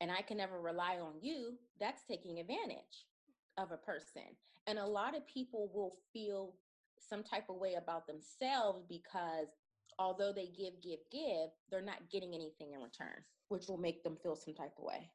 [0.00, 3.06] and I can never rely on you, that's taking advantage
[3.56, 4.34] of a person.
[4.66, 6.54] And a lot of people will feel
[7.08, 9.48] some type of way about themselves because
[9.98, 14.16] although they give, give, give, they're not getting anything in return, which will make them
[14.22, 15.10] feel some type of way.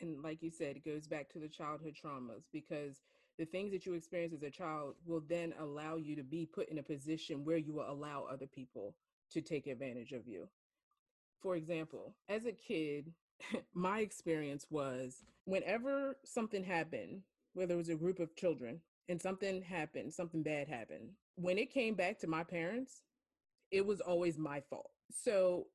[0.00, 3.02] And like you said, it goes back to the childhood traumas because
[3.38, 6.68] the things that you experience as a child will then allow you to be put
[6.68, 8.94] in a position where you will allow other people
[9.32, 10.48] to take advantage of you.
[11.40, 13.12] For example, as a kid,
[13.74, 17.22] my experience was whenever something happened,
[17.54, 21.72] whether it was a group of children and something happened, something bad happened, when it
[21.72, 23.02] came back to my parents,
[23.70, 24.90] it was always my fault.
[25.10, 25.68] So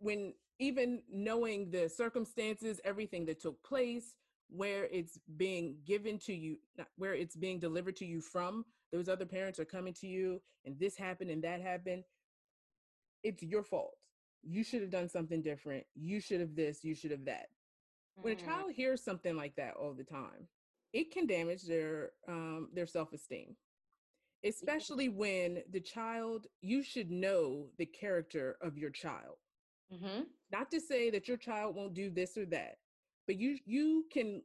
[0.00, 4.16] when even knowing the circumstances, everything that took place,
[4.50, 6.58] where it's being given to you,
[6.96, 10.78] where it's being delivered to you from, those other parents are coming to you, and
[10.78, 12.04] this happened and that happened.
[13.24, 13.96] It's your fault.
[14.42, 15.86] You should have done something different.
[15.94, 17.48] You should have this, you should have that.
[18.22, 20.48] When a Mm, child hears something like that all the time,
[20.92, 23.56] it can damage their um, their self esteem
[24.44, 29.36] especially when the child you should know the character of your child
[29.92, 30.22] mm-hmm.
[30.50, 32.76] not to say that your child won't do this or that
[33.26, 34.42] but you you can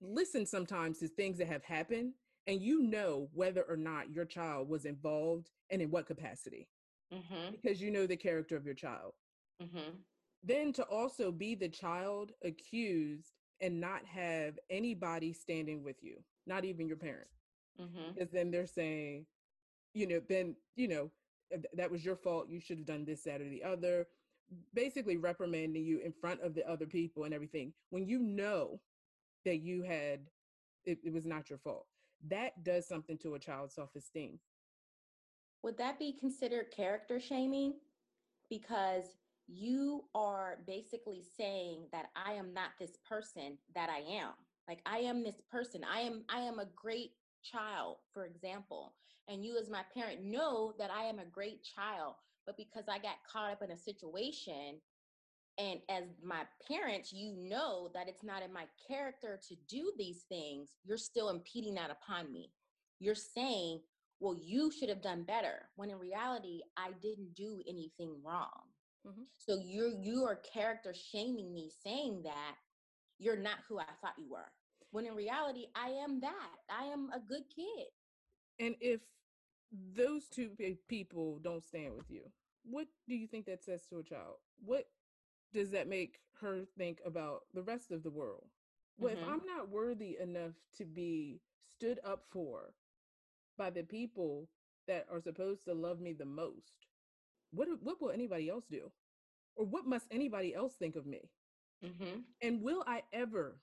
[0.00, 2.12] listen sometimes to things that have happened
[2.46, 6.68] and you know whether or not your child was involved and in what capacity
[7.12, 7.52] Mm-hmm.
[7.52, 9.12] because you know the character of your child
[9.62, 9.90] Mm-hmm.
[10.42, 13.34] then to also be the child accused
[13.64, 17.28] and not have anybody standing with you not even your parent
[17.80, 18.12] Mm-hmm.
[18.14, 19.26] because then they're saying,
[19.94, 21.10] you know, then you know
[21.74, 22.48] that was your fault.
[22.48, 24.06] You should have done this, that, or the other.
[24.74, 28.80] Basically, reprimanding you in front of the other people and everything when you know
[29.44, 30.20] that you had
[30.84, 31.86] it, it was not your fault.
[32.28, 34.38] That does something to a child's self esteem.
[35.62, 37.74] Would that be considered character shaming?
[38.50, 39.04] Because
[39.46, 44.32] you are basically saying that I am not this person that I am.
[44.68, 45.82] Like I am this person.
[45.84, 48.94] I am I am a great child, for example.
[49.28, 52.14] And you as my parent know that I am a great child,
[52.46, 54.80] but because I got caught up in a situation
[55.56, 60.24] and as my parents, you know that it's not in my character to do these
[60.28, 62.50] things, you're still impeding that upon me.
[62.98, 63.80] You're saying
[64.20, 68.62] well you should have done better when in reality i didn't do anything wrong
[69.04, 69.24] Mhm.
[69.32, 72.56] so you're you are character shaming me saying that
[73.18, 74.50] you're not who i thought you were
[74.90, 77.88] when in reality i am that i am a good kid
[78.58, 79.00] And if
[79.94, 80.50] those two
[80.88, 82.22] people don't stand with you,
[82.64, 84.36] what do you think that says to a child?
[84.64, 84.88] What
[85.52, 88.46] does that make her think about the rest of the world?
[88.98, 89.28] Well, if Mhm.
[89.28, 92.74] I'm not worthy enough to be stood up for
[93.56, 94.48] by the people
[94.86, 96.86] that are supposed to love me the most,
[97.54, 98.90] what what will anybody else do?
[99.56, 101.30] Or what must anybody else think of me?
[101.84, 102.20] mm-hmm.
[102.42, 103.58] And will I ever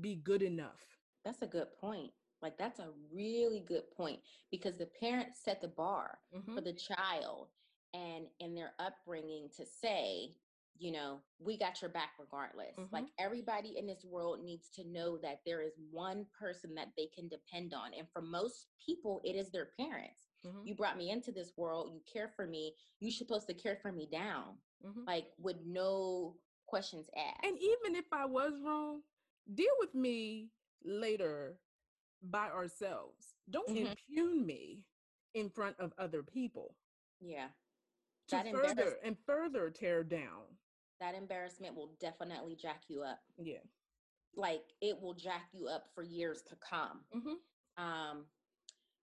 [0.00, 0.80] be good enough?
[1.24, 2.10] that's a good point
[2.42, 6.18] like that's a really good point because the parents set the bar
[6.54, 7.48] for the child
[7.94, 10.28] and in their upbringing to say
[10.78, 15.16] you know we got your back regardless like everybody in this world needs to know
[15.16, 19.36] that there is one person that they can depend on and for most people it
[19.36, 20.66] is their parents Mhm.
[20.66, 23.90] you brought me into this world you care for me you're supposed to care for
[23.92, 25.06] me down Mhm.
[25.06, 29.02] like with no questions asked And even if I was wrong,
[29.54, 30.50] deal with me
[30.82, 31.60] later
[32.22, 33.34] by ourselves.
[33.50, 33.96] Don't Mhm.
[34.08, 34.84] impugn me
[35.34, 36.76] in front of other people
[37.20, 37.48] yeah
[38.28, 40.58] to That further and further tear down.
[41.00, 43.62] that embarrassment will definitely jack you up Yeah.
[44.34, 47.34] like it will jack you up for years to come hmm
[47.76, 48.26] um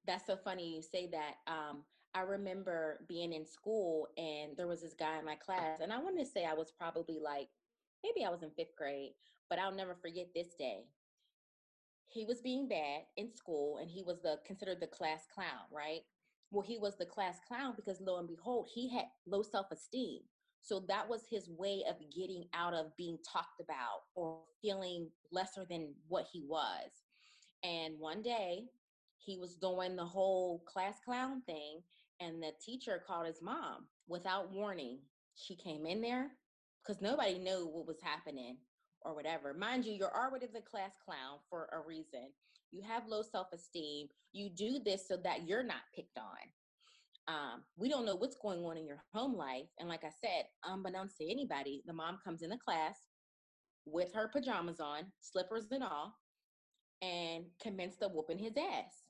[0.05, 1.83] that's so funny you say that um
[2.15, 5.97] i remember being in school and there was this guy in my class and i
[5.99, 7.47] want to say i was probably like
[8.03, 9.13] maybe i was in fifth grade
[9.49, 10.85] but i'll never forget this day.
[12.07, 16.01] He was being bad in school and he was the considered the class clown right?
[16.49, 20.21] Well he was the class clown because lo and behold he had low self-esteem.
[20.61, 25.65] So that was his way of getting out of being talked about or feeling lesser
[25.69, 26.91] than what he was.
[27.63, 28.65] And one day
[29.23, 31.81] he was doing the whole class clown thing,
[32.19, 34.99] and the teacher called his mom without warning.
[35.35, 36.31] She came in there
[36.81, 38.57] because nobody knew what was happening
[39.01, 39.53] or whatever.
[39.53, 42.29] Mind you, you're already the class clown for a reason.
[42.71, 44.07] You have low self esteem.
[44.33, 46.47] You do this so that you're not picked on.
[47.27, 49.67] Um, we don't know what's going on in your home life.
[49.79, 52.97] And like I said, unbeknownst to anybody, the mom comes in the class
[53.85, 56.15] with her pajamas on, slippers and all,
[57.01, 59.00] and commenced to whooping his ass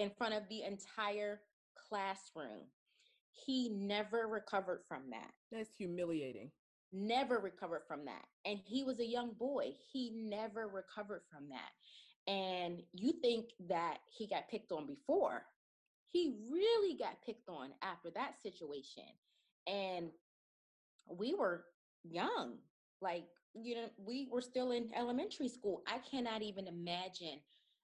[0.00, 1.40] in front of the entire
[1.88, 2.64] classroom.
[3.32, 5.30] He never recovered from that.
[5.52, 6.50] That's humiliating.
[6.92, 8.24] Never recovered from that.
[8.44, 9.72] And he was a young boy.
[9.92, 12.30] He never recovered from that.
[12.30, 15.44] And you think that he got picked on before.
[16.12, 19.04] He really got picked on after that situation.
[19.66, 20.10] And
[21.08, 21.64] we were
[22.02, 22.56] young.
[23.00, 25.82] Like, you know, we were still in elementary school.
[25.86, 27.40] I cannot even imagine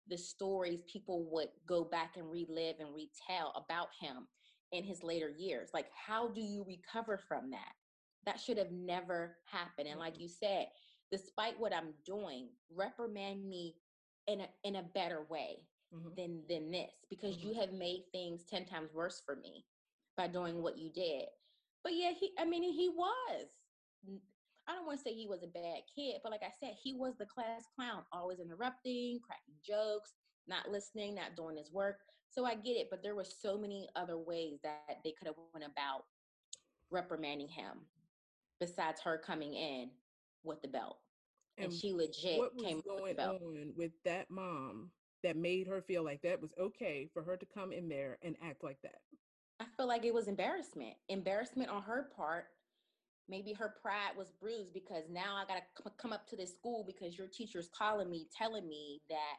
[0.08, 4.28] the stories people would go back and relive and retell about him
[4.72, 5.70] in his later years.
[5.74, 7.72] Like, how do you recover from that?
[8.24, 9.88] That should have never happened.
[9.88, 10.20] And like Mhm.
[10.20, 10.68] you said,
[11.10, 13.76] despite what I'm doing, reprimand me
[14.26, 16.16] in a in a better way Mhm.
[16.16, 19.66] than than this because you have made things 10 times worse for me
[20.16, 21.26] by doing what you did.
[21.84, 23.48] But yeah, he I mean he was.
[24.68, 26.94] I don't want to say he was a bad kid, but like I said, he
[26.94, 30.12] was the class clown, always interrupting, cracking jokes,
[30.48, 31.98] not listening, not doing his work.
[32.30, 35.36] So I get it, but there were so many other ways that they could have
[35.54, 36.04] went about
[36.90, 37.86] reprimanding him
[38.60, 39.90] besides her coming in
[40.42, 40.98] with the belt.
[41.58, 44.90] And, and she legit what was came going on with that mom
[45.22, 48.36] that made her feel like that was okay for her to come in there and
[48.42, 49.00] act like that?
[49.60, 50.94] I feel like it was embarrassment.
[51.08, 52.46] Embarrassment on her part.
[53.28, 56.84] Maybe her pride was bruised because now I got to come up to this school
[56.86, 59.36] because your teacher's calling me, telling me that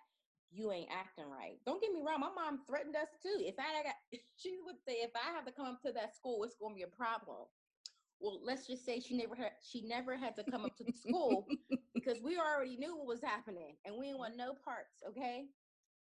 [0.51, 1.59] you ain't acting right.
[1.65, 2.19] Don't get me wrong.
[2.19, 3.37] My mom threatened us too.
[3.39, 3.95] If I got,
[4.37, 6.77] she would say, if I have to come up to that school, it's going to
[6.77, 7.47] be a problem.
[8.19, 10.93] Well, let's just say she never had, she never had to come up to the
[10.93, 11.45] school
[11.93, 15.03] because we already knew what was happening and we didn't want no parts.
[15.07, 15.45] Okay.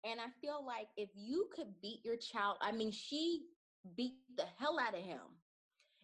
[0.05, 3.43] And I feel like if you could beat your child, I mean, she
[3.95, 5.21] beat the hell out of him.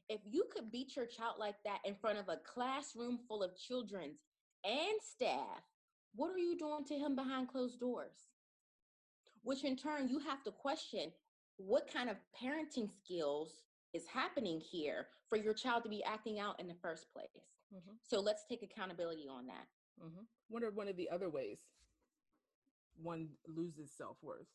[0.09, 3.55] If you could beat your child like that in front of a classroom full of
[3.55, 4.15] children
[4.65, 5.61] and staff,
[6.15, 8.15] what are you doing to him behind closed doors?
[9.43, 11.11] Which in turn, you have to question
[11.57, 13.61] what kind of parenting skills
[13.93, 17.29] is happening here for your child to be acting out in the first place.
[17.73, 17.95] Mm-hmm.
[18.01, 19.67] So let's take accountability on that.
[20.03, 20.23] Mm-hmm.
[20.49, 21.59] What are one of the other ways
[23.01, 24.47] one loses self worth?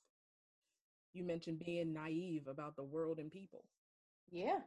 [1.12, 3.64] You mentioned being naive about the world and people.
[4.30, 4.58] Yeah.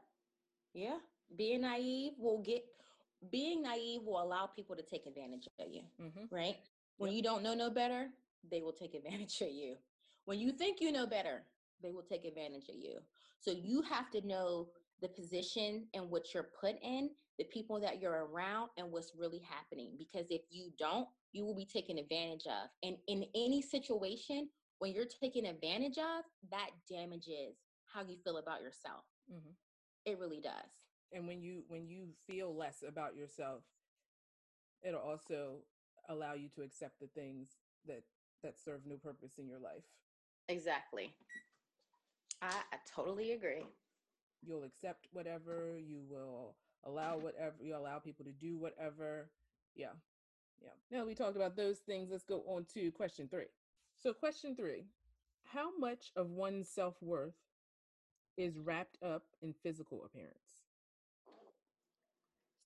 [0.77, 0.97] Yeah.
[1.35, 2.63] Being naive will get,
[3.31, 6.33] being naive will allow people to take advantage of you, mm-hmm.
[6.33, 6.57] right?
[6.97, 8.09] When you don't know no better,
[8.49, 9.75] they will take advantage of you.
[10.25, 11.41] When you think you know better,
[11.81, 12.99] they will take advantage of you.
[13.39, 14.67] So you have to know
[15.01, 17.09] the position and what you're put in,
[17.39, 19.93] the people that you're around, and what's really happening.
[19.97, 22.69] Because if you don't, you will be taken advantage of.
[22.83, 24.49] And in any situation,
[24.79, 27.57] when you're taken advantage of, that damages
[27.91, 29.05] how you feel about yourself.
[29.31, 29.51] Mm-hmm.
[30.07, 30.71] It really does.
[31.11, 33.63] And when you when you feel less about yourself,
[34.81, 35.57] it'll also
[36.07, 37.49] allow you to accept the things
[37.85, 38.03] that
[38.41, 39.83] that serve no purpose in your life.
[40.47, 41.13] Exactly.
[42.41, 43.65] I, I totally agree.
[44.41, 46.55] You'll accept whatever, you will
[46.85, 49.29] allow whatever, you allow people to do whatever.
[49.75, 49.93] Yeah.
[50.61, 50.69] Yeah.
[50.89, 52.09] Now we talked about those things.
[52.11, 53.47] Let's go on to question three.
[53.97, 54.85] So, question three
[55.43, 57.33] How much of one's self worth
[58.37, 60.63] is wrapped up in physical appearance?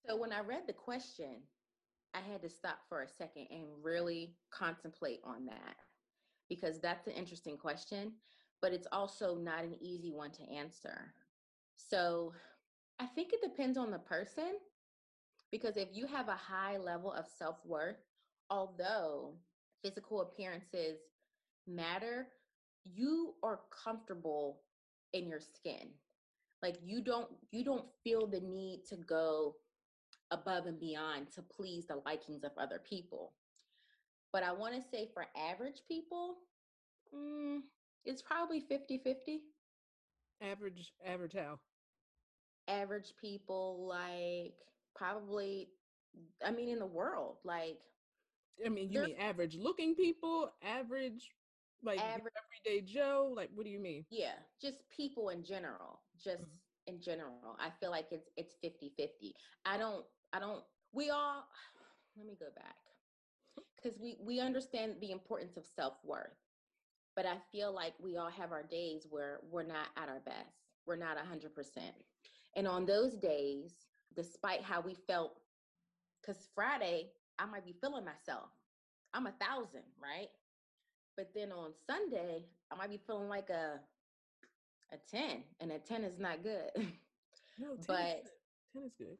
[0.08, 1.44] So, when I read the question,
[2.14, 5.76] I had to stop for a second and really contemplate on that
[6.50, 8.14] because that's an interesting question
[8.62, 11.14] but it's also not an easy one to answer.
[11.76, 12.34] So
[13.00, 14.58] I think it depends on the person
[15.52, 17.98] because if you have a high level of self worth,
[18.50, 19.34] although
[19.84, 21.00] physical appearances
[21.68, 22.28] matter,
[22.86, 24.62] you are comfortable
[25.14, 25.90] in your skin.
[26.62, 29.56] Like you don't you don't feel the need to go
[30.32, 33.34] above and beyond to please the likings of other people.
[34.32, 36.36] But I want to say for average people,
[37.14, 37.60] mm,
[38.06, 39.42] it's probably 50 50.
[40.42, 41.60] Average, average how?
[42.68, 44.54] Average people, like
[44.96, 45.70] probably,
[46.46, 47.80] I mean, in the world, like.
[48.64, 51.32] I mean, you mean average looking people, average,
[51.84, 52.34] like average,
[52.66, 53.34] everyday Joe?
[53.36, 54.06] Like, what do you mean?
[54.10, 56.02] Yeah, just people in general.
[56.24, 56.96] Just mm-hmm.
[56.96, 57.58] in general.
[57.60, 59.34] I feel like it's it's 50 50.
[59.66, 60.64] I don't, I don't,
[60.94, 61.44] we all,
[62.18, 62.76] let me go back
[63.76, 66.38] because we we understand the importance of self-worth
[67.16, 70.72] but I feel like we all have our days where we're not at our best.
[70.86, 71.50] We're not 100%.
[72.56, 73.74] And on those days,
[74.16, 75.40] despite how we felt,
[76.22, 78.50] because Friday, I might be feeling myself.
[79.14, 80.30] I'm a thousand, right?
[81.18, 83.80] But then on Sunday, I might be feeling like a
[84.94, 86.70] a 10, and a 10 is not good.
[87.60, 88.32] No, 10 but is
[88.74, 89.18] 10 is good.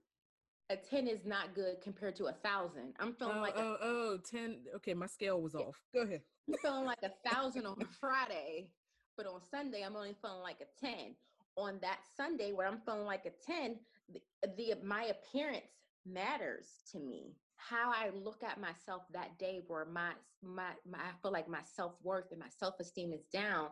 [0.72, 2.94] A 10 is not good compared to a thousand.
[3.00, 4.56] I'm feeling oh, like oh, a, oh, 10.
[4.78, 5.76] Okay, my scale was off.
[5.94, 6.22] Go ahead.
[6.48, 8.72] I'm feeling like a thousand on Friday,
[9.16, 11.14] but on Sunday I'm only feeling like a 10.
[11.58, 13.76] On that Sunday where I'm feeling like a 10,
[14.12, 14.22] the,
[14.58, 15.66] the my appearance
[16.06, 17.36] matters to me.
[17.70, 20.12] How I look at myself that day where my
[20.44, 23.70] my, my I feel like my self-worth and my self-esteem is down,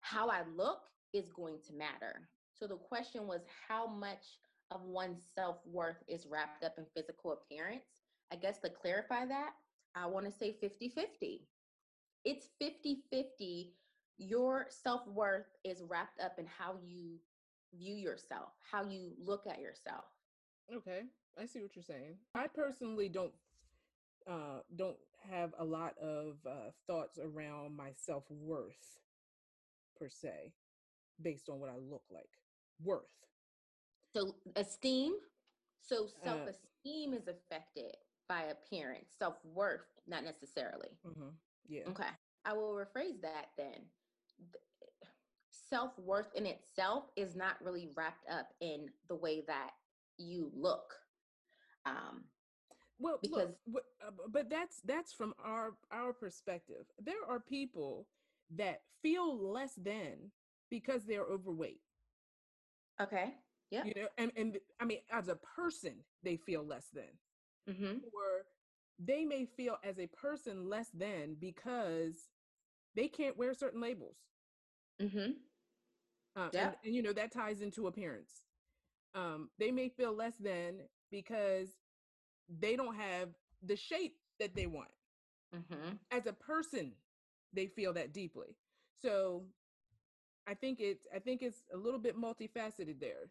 [0.00, 0.80] how I look
[1.12, 2.28] is going to matter.
[2.52, 4.24] So the question was how much
[4.70, 7.84] of one's self-worth is wrapped up in physical appearance?
[8.32, 9.52] I guess to clarify that,
[9.94, 11.42] I want to say 50-50
[12.24, 13.72] it's 50 50.
[14.18, 17.18] Your self worth is wrapped up in how you
[17.74, 20.04] view yourself, how you look at yourself.
[20.74, 21.02] Okay,
[21.40, 22.16] I see what you're saying.
[22.34, 23.32] I personally don't
[24.28, 24.96] uh, don't
[25.30, 28.98] have a lot of uh, thoughts around my self worth
[29.98, 30.52] per se,
[31.20, 32.30] based on what I look like.
[32.82, 33.04] Worth.
[34.14, 35.14] So esteem.
[35.80, 36.68] So self esteem.
[36.84, 37.96] esteem is affected
[38.28, 40.90] by appearance, self worth, not necessarily.
[41.06, 41.28] Mm-hmm.
[41.68, 41.82] Yeah.
[41.88, 42.08] Okay.
[42.44, 43.84] I will rephrase that then.
[45.50, 49.70] Self worth in itself is not really wrapped up in the way that
[50.16, 50.94] you look.
[51.86, 52.24] Um,
[52.98, 56.86] well, because look, uh, but that's that's from our our perspective.
[57.00, 58.06] There are people
[58.56, 60.32] that feel less than
[60.70, 61.80] because they're overweight.
[63.00, 63.34] Okay.
[63.70, 63.84] Yeah.
[63.84, 67.04] You know, and and I mean, as a person, they feel less than.
[67.70, 67.98] Mm-hmm.
[68.12, 68.46] Or
[68.98, 72.14] they may feel as a person less than because
[72.96, 74.16] they can't wear certain labels.
[75.00, 75.32] Mm-hmm.
[76.34, 76.66] Uh, yeah.
[76.66, 78.32] And, and, you know that ties into appearance.
[79.14, 80.80] Um, they may feel less than
[81.10, 81.68] because
[82.60, 83.28] they don't have
[83.62, 84.88] the shape that they want.
[85.54, 85.96] Mm-hmm.
[86.10, 86.92] As a person,
[87.52, 88.56] they feel that deeply.
[89.00, 89.44] So
[90.46, 93.30] I think it's I think it's a little bit multifaceted there.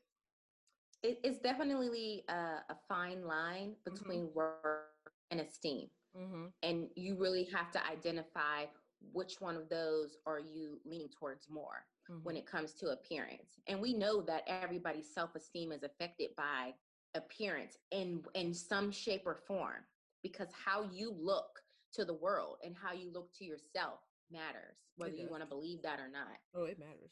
[1.03, 2.33] It, it's definitely a,
[2.69, 3.93] a fine line mm-hmm.
[3.93, 4.37] between mm-hmm.
[4.37, 6.45] work and esteem, mm-hmm.
[6.63, 8.65] and you really have to identify
[9.13, 12.19] which one of those are you leaning towards more mm-hmm.
[12.23, 13.59] when it comes to appearance.
[13.67, 16.73] And we know that everybody's self-esteem is affected by
[17.17, 19.83] appearance in in some shape or form
[20.23, 21.59] because how you look
[21.93, 23.99] to the world and how you look to yourself
[24.31, 26.37] matters whether you want to believe that or not.
[26.55, 27.11] Oh it matters.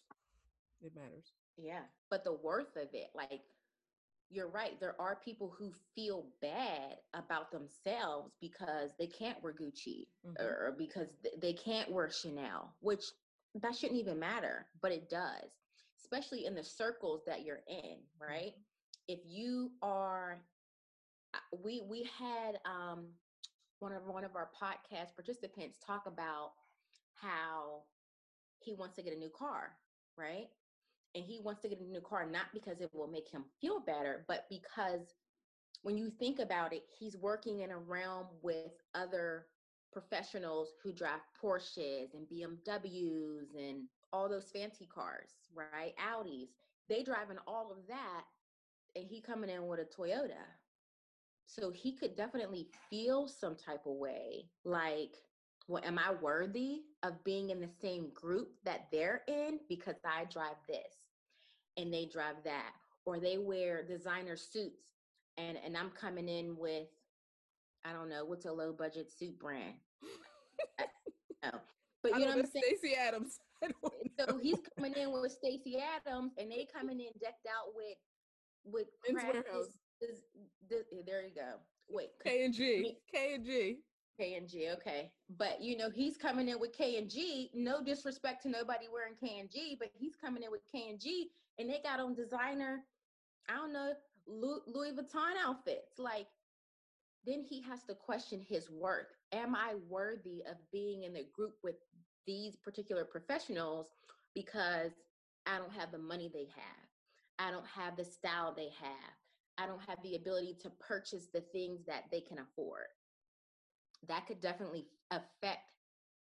[0.81, 1.31] It matters.
[1.57, 3.41] Yeah but the worth of it like
[4.29, 10.07] you're right there are people who feel bad about themselves because they can't wear gucci
[10.25, 10.41] mm-hmm.
[10.41, 11.07] or because
[11.41, 13.03] they can't wear chanel which
[13.61, 15.51] that shouldn't even matter but it does
[15.99, 18.51] especially in the circles that you're in right?
[18.51, 18.61] Mm-hmm.
[19.07, 20.41] If you are
[21.63, 23.07] we we had um
[23.79, 26.51] one of one of our podcast participants talk about
[27.15, 27.83] how
[28.59, 29.73] he wants to get a new car,
[30.17, 30.47] right?
[31.15, 33.79] And he wants to get a new car not because it will make him feel
[33.79, 35.13] better, but because
[35.83, 39.47] when you think about it, he's working in a realm with other
[39.91, 45.93] professionals who drive Porsches and BMWs and all those fancy cars, right?
[45.97, 46.49] Audis.
[46.89, 48.23] They drive in all of that
[48.95, 50.43] and he coming in with a Toyota.
[51.47, 55.15] So he could definitely feel some type of way like
[55.67, 60.25] well, am I worthy of being in the same group that they're in because I
[60.25, 60.93] drive this
[61.77, 62.73] and they drive that,
[63.05, 64.85] or they wear designer suits
[65.37, 66.87] and and I'm coming in with
[67.83, 69.75] I don't know what's a low budget suit brand.
[71.43, 71.51] no.
[72.01, 72.63] But you know what I'm saying?
[72.79, 73.39] Stacy Adams.
[74.19, 77.97] so he's coming in with Stacy Adams and they coming in decked out with
[78.65, 79.13] with eh,
[81.05, 81.53] there you go.
[81.89, 82.09] Wait.
[82.23, 82.97] K and G.
[83.11, 83.77] K and G.
[84.17, 85.11] K and G, okay.
[85.37, 87.51] But you know, he's coming in with K and G.
[87.53, 90.99] No disrespect to nobody wearing K and G, but he's coming in with K and
[90.99, 92.83] G, and they got on designer,
[93.49, 93.93] I don't know,
[94.27, 95.99] Louis Vuitton outfits.
[95.99, 96.27] Like,
[97.25, 99.07] then he has to question his worth.
[99.31, 101.75] Am I worthy of being in the group with
[102.25, 103.87] these particular professionals
[104.33, 104.91] because
[105.45, 106.84] I don't have the money they have?
[107.39, 109.13] I don't have the style they have.
[109.57, 112.87] I don't have the ability to purchase the things that they can afford
[114.07, 115.71] that could definitely affect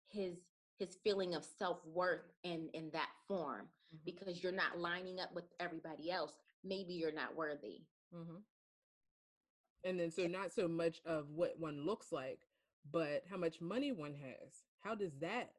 [0.09, 0.37] his
[0.79, 3.99] his feeling of self-worth in in that form mm-hmm.
[4.05, 6.33] because you're not lining up with everybody else
[6.65, 7.83] maybe you're not worthy
[8.15, 8.39] mm-hmm.
[9.85, 12.41] and then so not so much of what one looks like
[12.91, 15.51] but how much money one has how does that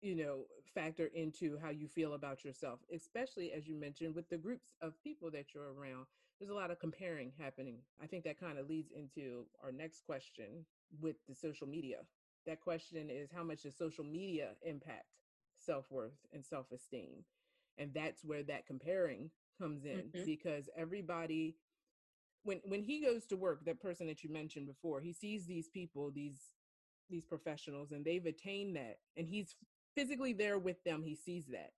[0.00, 0.40] you know
[0.74, 5.00] factor into how you feel about yourself especially as you mentioned with the groups of
[5.02, 6.06] people that you're around
[6.38, 10.04] there's a lot of comparing happening i think that kind of leads into our next
[10.06, 10.64] question
[11.00, 11.98] with the social media.
[12.46, 15.06] That question is how much does social media impact
[15.58, 17.24] self worth and self esteem?
[17.76, 20.24] And that's where that comparing comes in mm-hmm.
[20.24, 21.56] because everybody
[22.44, 25.68] when when he goes to work that person that you mentioned before he sees these
[25.68, 26.38] people these
[27.10, 29.56] these professionals and they've attained that and he's
[29.98, 31.72] physically there with them he sees that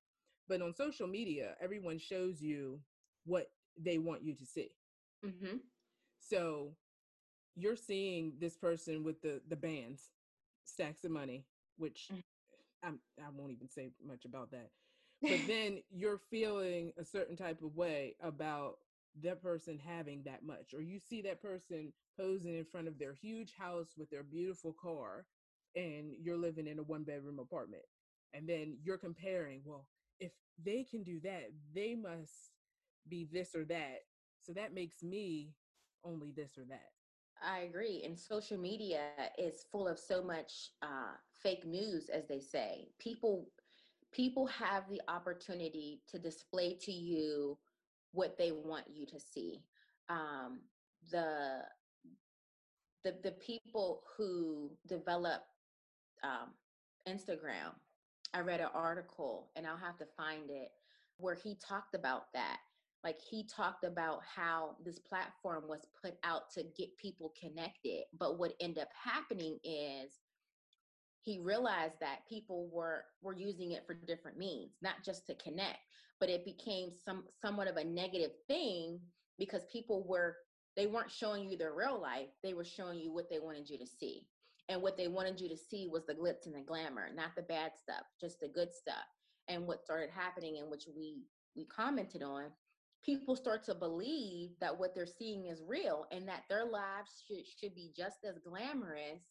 [0.48, 2.80] but on social media everyone shows you
[3.24, 3.50] what
[3.80, 4.70] they want you to see
[5.24, 5.56] mm-hmm.
[6.20, 6.72] so
[7.56, 10.10] you're seeing this person with the the bands,
[10.64, 11.44] stacks of money,
[11.76, 12.22] which mm.
[12.82, 14.70] I'm, I won't even say much about that.
[15.22, 18.76] But then you're feeling a certain type of way about
[19.22, 23.14] that person having that much, or you see that person posing in front of their
[23.14, 25.26] huge house with their beautiful car,
[25.74, 27.82] and you're living in a one bedroom apartment.
[28.34, 29.86] And then you're comparing, well,
[30.18, 30.32] if
[30.64, 32.52] they can do that, they must
[33.08, 34.00] be this or that.
[34.38, 35.54] So that makes me
[36.04, 36.90] only this or that.
[37.42, 38.02] I agree.
[38.04, 39.08] And social media
[39.38, 42.88] is full of so much uh, fake news, as they say.
[42.98, 43.48] People
[44.12, 47.56] people have the opportunity to display to you
[48.12, 49.62] what they want you to see.
[50.08, 50.60] Um,
[51.10, 51.62] the
[53.04, 55.42] the the people who develop
[56.22, 56.50] um,
[57.08, 57.72] Instagram.
[58.34, 60.68] I read an article, and I'll have to find it,
[61.18, 62.58] where he talked about that.
[63.02, 68.38] Like he talked about how this platform was put out to get people connected, but
[68.38, 70.12] what ended up happening is
[71.22, 75.78] he realized that people were were using it for different means, not just to connect,
[76.18, 79.00] but it became some somewhat of a negative thing
[79.38, 80.36] because people were
[80.76, 83.78] they weren't showing you their real life they were showing you what they wanted you
[83.78, 84.26] to see
[84.70, 87.42] and what they wanted you to see was the glitz and the glamour not the
[87.42, 89.04] bad stuff just the good stuff
[89.48, 92.44] and what started happening in which we we commented on
[93.04, 97.44] people start to believe that what they're seeing is real and that their lives should,
[97.58, 99.22] should be just as glamorous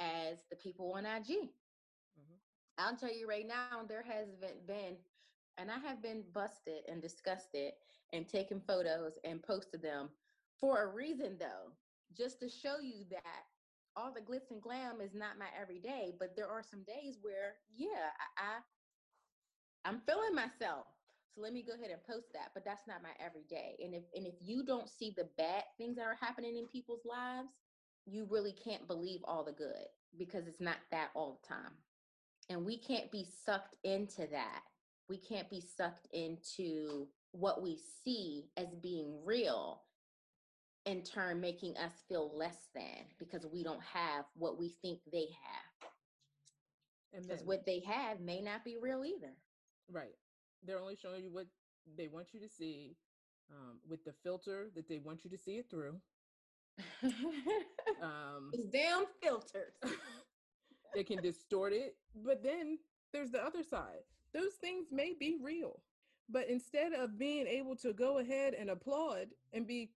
[0.00, 1.28] as the people on IG.
[1.28, 2.38] Mm-hmm.
[2.78, 4.28] I'll tell you right now, there has
[4.66, 4.96] been,
[5.58, 7.72] and I have been busted and disgusted
[8.12, 10.08] and taken photos and posted them
[10.60, 11.72] for a reason though,
[12.16, 13.44] just to show you that
[13.96, 17.54] all the glitz and glam is not my everyday, but there are some days where,
[17.74, 20.86] yeah, I, I I'm feeling myself.
[21.34, 23.76] So let me go ahead and post that, but that's not my everyday.
[23.82, 27.04] And if and if you don't see the bad things that are happening in people's
[27.04, 27.48] lives,
[28.06, 29.86] you really can't believe all the good
[30.18, 31.72] because it's not that all the time.
[32.48, 34.62] And we can't be sucked into that.
[35.08, 39.82] We can't be sucked into what we see as being real
[40.86, 45.26] in turn making us feel less than because we don't have what we think they
[45.42, 45.90] have.
[47.22, 49.32] Because what they have may not be real either.
[49.90, 50.14] Right.
[50.64, 51.46] They're only showing you what
[51.96, 52.96] they want you to see
[53.50, 55.96] um, with the filter that they want you to see it through.
[58.02, 59.72] um, it's damn filters.
[60.94, 62.78] they can distort it, but then
[63.12, 64.04] there's the other side.
[64.34, 65.80] Those things may be real,
[66.28, 69.90] but instead of being able to go ahead and applaud and be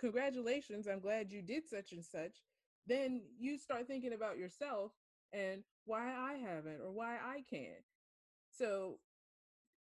[0.00, 2.42] congratulations, I'm glad you did such and such,
[2.86, 4.92] then you start thinking about yourself
[5.32, 7.84] and why I haven't or why I can't.
[8.50, 8.98] So,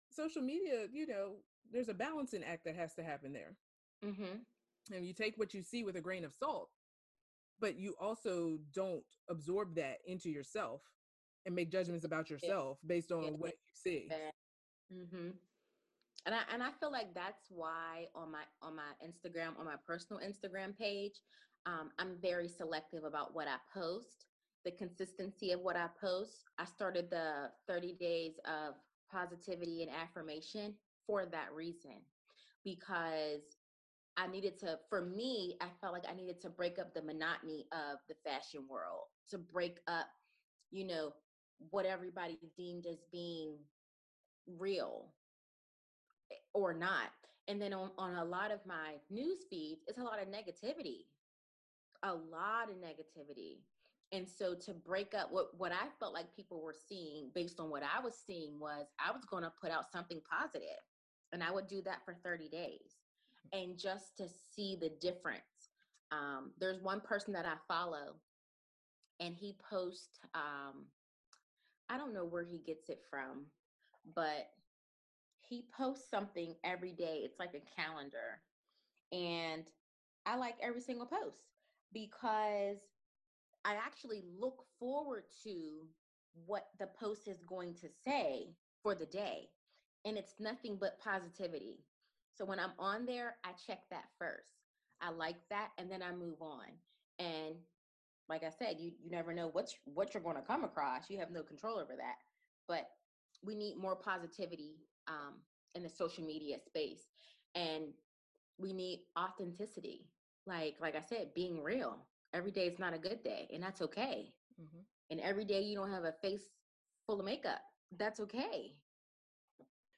[0.09, 1.35] social media, you know,
[1.71, 3.55] there's a balancing act that has to happen there.
[4.05, 4.93] Mm-hmm.
[4.93, 6.69] And you take what you see with a grain of salt,
[7.59, 10.81] but you also don't absorb that into yourself
[11.45, 14.09] and make judgments about yourself based on what you see.
[14.93, 15.29] Mm-hmm
[16.25, 19.75] and I and I feel like that's why on my on my Instagram on my
[19.85, 21.21] personal Instagram page,
[21.65, 24.27] um, I'm very selective about what I post,
[24.63, 26.45] the consistency of what I post.
[26.57, 28.75] I started the 30 days of
[29.11, 32.01] positivity and affirmation for that reason,
[32.63, 33.41] because
[34.15, 34.79] I needed to.
[34.89, 38.61] For me, I felt like I needed to break up the monotony of the fashion
[38.69, 40.07] world, to break up,
[40.71, 41.11] you know,
[41.69, 43.57] what everybody deemed as being
[44.47, 45.13] real
[46.53, 47.11] or not.
[47.47, 51.05] And then on, on a lot of my news feeds, it's a lot of negativity,
[52.03, 53.59] a lot of negativity.
[54.11, 57.69] And so to break up what, what I felt like people were seeing based on
[57.69, 60.81] what I was seeing was I was going to put out something positive
[61.31, 63.01] and I would do that for 30 days.
[63.51, 65.41] And just to see the difference.
[66.11, 68.15] Um, there's one person that I follow
[69.19, 70.85] and he posts, um,
[71.89, 73.45] I don't know where he gets it from,
[74.15, 74.49] but
[75.47, 77.21] he posts something every day.
[77.23, 78.41] It's like a calendar.
[79.11, 79.65] And
[80.25, 81.43] I like every single post
[81.93, 82.77] because
[83.65, 85.87] I actually look forward to
[86.45, 89.49] what the post is going to say for the day.
[90.05, 91.85] And it's nothing but positivity.
[92.33, 94.53] So when I'm on there, I check that first.
[95.01, 96.65] I like that and then I move on.
[97.19, 97.55] And
[98.29, 101.09] like I said, you you never know what's what you're going to come across.
[101.09, 102.15] You have no control over that.
[102.67, 102.89] But
[103.43, 104.77] we need more positivity
[105.07, 105.35] um,
[105.75, 107.09] in the social media space
[107.55, 107.85] and
[108.57, 110.07] we need authenticity.
[110.45, 112.05] Like like i said being real.
[112.33, 114.33] Every day is not a good day and that's okay.
[114.61, 114.81] Mm-hmm.
[115.09, 116.49] and every day you don't have a face
[117.05, 117.61] full of makeup.
[117.97, 118.75] That's okay.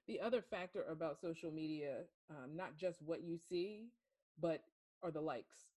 [0.08, 3.90] The other factor about social media um, not just what you see
[4.40, 4.64] but
[5.04, 5.75] are the likes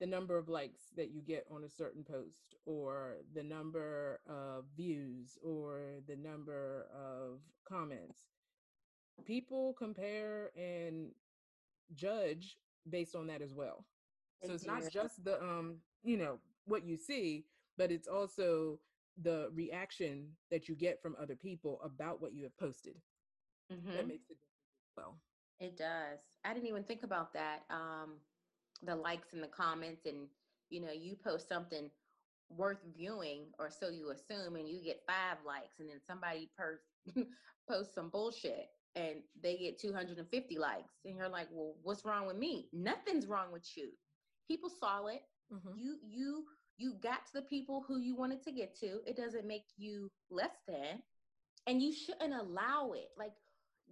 [0.00, 4.64] the number of likes that you get on a certain post or the number of
[4.76, 8.18] views or the number of comments.
[9.26, 11.10] People compare and
[11.94, 12.56] judge
[12.88, 13.84] based on that as well.
[14.42, 17.44] So it's not just the um you know what you see
[17.76, 18.78] but it's also
[19.22, 22.94] the reaction that you get from other people about what you have posted
[23.70, 23.92] mm-hmm.
[23.92, 24.38] that makes it
[24.96, 25.18] well.
[25.58, 26.20] It does.
[26.42, 28.12] I didn't even think about that um
[28.82, 30.28] the likes and the comments and
[30.70, 31.90] you know you post something
[32.48, 36.80] worth viewing or so you assume and you get five likes and then somebody per-
[37.68, 42.36] posts some bullshit and they get 250 likes and you're like well what's wrong with
[42.36, 43.90] me nothing's wrong with you
[44.48, 45.22] people saw it
[45.52, 45.78] Mm-hmm.
[45.78, 46.44] You you
[46.78, 49.00] you got to the people who you wanted to get to.
[49.06, 51.02] It doesn't make you less than,
[51.66, 53.10] and you shouldn't allow it.
[53.18, 53.32] Like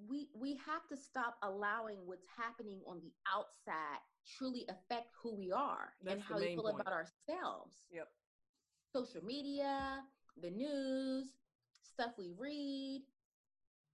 [0.08, 4.00] we we have to stop allowing what's happening on the outside
[4.38, 6.80] truly affect who we are That's and how we feel point.
[6.80, 7.74] about ourselves.
[7.90, 8.08] Yep.
[8.92, 10.00] Social media,
[10.40, 11.26] the news,
[11.82, 13.02] stuff we read,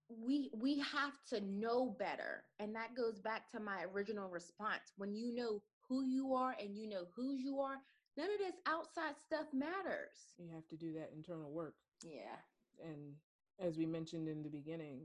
[0.09, 5.15] we we have to know better and that goes back to my original response when
[5.15, 7.77] you know who you are and you know whose you are
[8.17, 12.37] none of this outside stuff matters you have to do that internal work yeah
[12.83, 13.15] and
[13.59, 15.01] as we mentioned in the beginning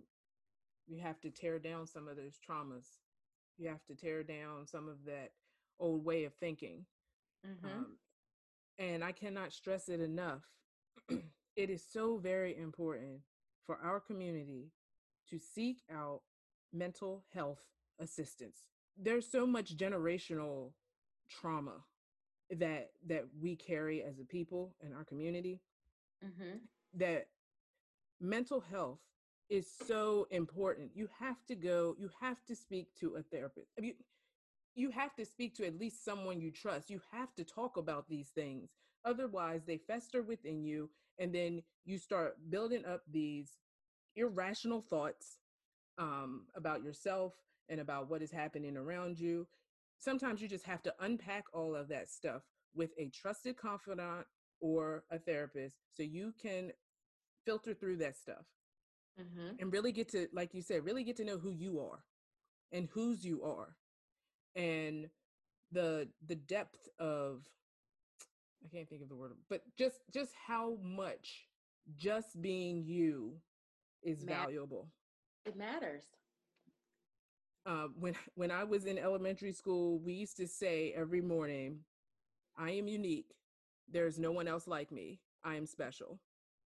[0.90, 2.98] you have to tear down some of those traumas
[3.58, 5.32] you have to tear down some of that
[5.80, 6.86] old way of thinking
[7.48, 7.68] mm-hmm.
[7.68, 7.98] um,
[8.78, 10.42] and i cannot stress it enough
[11.56, 13.20] it is so very important
[13.66, 14.72] for our community
[15.30, 16.22] to seek out
[16.74, 17.62] mental health
[18.00, 18.64] assistance.
[18.98, 20.72] There's so much generational
[21.30, 21.84] trauma
[22.50, 25.62] that that we carry as a people in our community
[26.26, 26.58] mm-hmm.
[26.96, 27.28] that
[28.20, 29.00] mental health
[29.50, 30.92] is so important.
[30.94, 33.72] You have to go you have to speak to a therapist.
[33.78, 33.96] I mean,
[34.76, 36.90] you have to speak to at least someone you trust.
[36.90, 38.70] You have to talk about these things.
[39.06, 43.58] Otherwise they fester within you and then you start building up these
[44.16, 45.38] irrational thoughts
[45.98, 47.34] um, about yourself
[47.68, 49.48] and about what is happening around you.
[49.98, 52.44] Sometimes you just have to unpack all of that stuff
[52.74, 54.26] with a trusted confidant
[54.62, 56.72] or a therapist so you can
[57.46, 58.46] filter through that stuff
[59.20, 59.56] mm-hmm.
[59.60, 62.04] and really get to, like you said, really get to know who you are
[62.72, 63.76] and whose you are
[64.56, 65.10] and
[65.72, 67.42] the the depth of
[68.64, 71.48] I can't think of the word, but just just how much
[71.96, 73.34] just being you
[74.04, 74.90] is valuable.
[75.46, 76.04] It matters.
[77.66, 81.80] Uh, when when I was in elementary school, we used to say every morning,
[82.58, 83.34] "I am unique.
[83.88, 85.20] There's no one else like me.
[85.44, 86.20] I am special."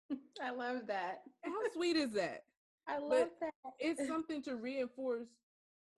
[0.44, 1.22] I love that.
[1.44, 2.44] How sweet is that?
[2.88, 3.74] I love but that.
[3.80, 5.28] it's something to reinforce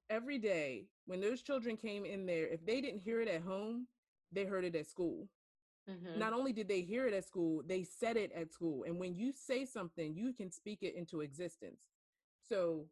[0.09, 0.85] every day.
[1.05, 3.87] When those children came in there, if they didn't hear it at home,
[4.31, 5.27] they heard it at school.
[5.89, 6.19] Mm-hmm.
[6.19, 8.83] Not only did they hear it at school, they said it at school.
[8.83, 11.87] And when you say something, you can speak it into existence.
[12.47, 12.85] So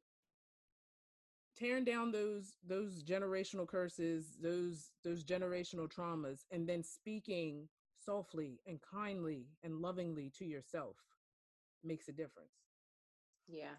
[1.58, 7.68] tearing down those those generational curses, those those generational traumas, and then speaking
[8.04, 10.96] softly and kindly and lovingly to yourself
[11.84, 12.50] makes a difference.
[13.48, 13.76] Yeah,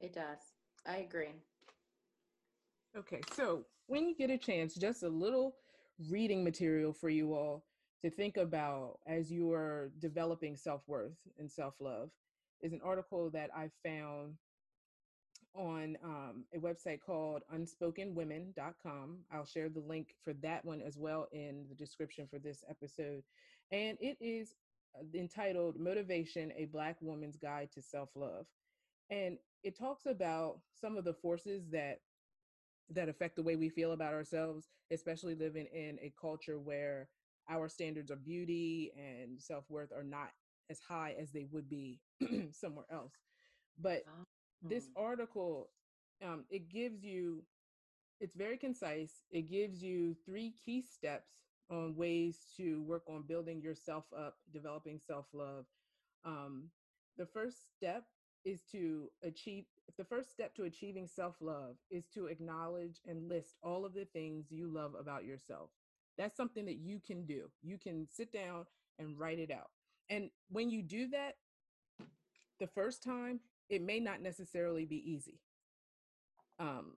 [0.00, 0.38] it does.
[0.86, 1.32] I agree.
[2.96, 5.56] Okay, so when you get a chance, just a little
[6.10, 7.64] reading material for you all
[8.02, 12.10] to think about as you are developing self-worth and self-love
[12.60, 14.34] is an article that I found
[15.54, 19.18] on um, a website called unspokenwomen.com.
[19.32, 23.22] I'll share the link for that one as well in the description for this episode.
[23.72, 24.54] And it is
[24.98, 28.46] uh, entitled Motivation A Black Woman's Guide to Self Love.
[29.10, 32.00] And it talks about some of the forces that
[32.90, 37.08] that affect the way we feel about ourselves especially living in a culture where
[37.48, 40.30] our standards of beauty and self-worth are not
[40.70, 42.00] as high as they would be
[42.52, 43.12] somewhere else.
[43.80, 44.04] But
[44.62, 45.70] this article
[46.24, 47.44] um, it gives you
[48.20, 49.22] it's very concise.
[49.30, 51.32] It gives you three key steps
[51.70, 55.64] on ways to work on building yourself up developing self-love
[56.24, 56.64] um,
[57.16, 58.04] the first step
[58.44, 59.64] is to achieve
[59.96, 64.46] the first step to achieving self-love is to acknowledge and list all of the things
[64.50, 65.70] you love about yourself
[66.16, 67.50] that's something that you can do.
[67.62, 68.66] You can sit down
[68.98, 69.70] and write it out.
[70.08, 71.34] And when you do that,
[72.60, 75.40] the first time, it may not necessarily be easy.
[76.58, 76.96] Um,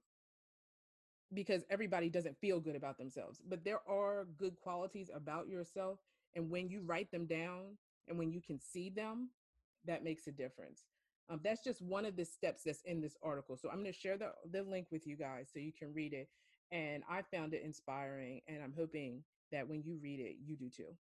[1.34, 3.41] because everybody doesn't feel good about themselves.
[3.47, 5.99] But there are good qualities about yourself.
[6.36, 9.30] And when you write them down and when you can see them,
[9.86, 10.86] that makes a difference.
[11.30, 13.57] Um, that's just one of the steps that's in this article.
[13.57, 16.13] So I'm going to share the, the link with you guys so you can read
[16.13, 16.30] it
[16.71, 20.69] and I found it inspiring, and I'm hoping that when you read it, you do
[20.69, 20.93] too.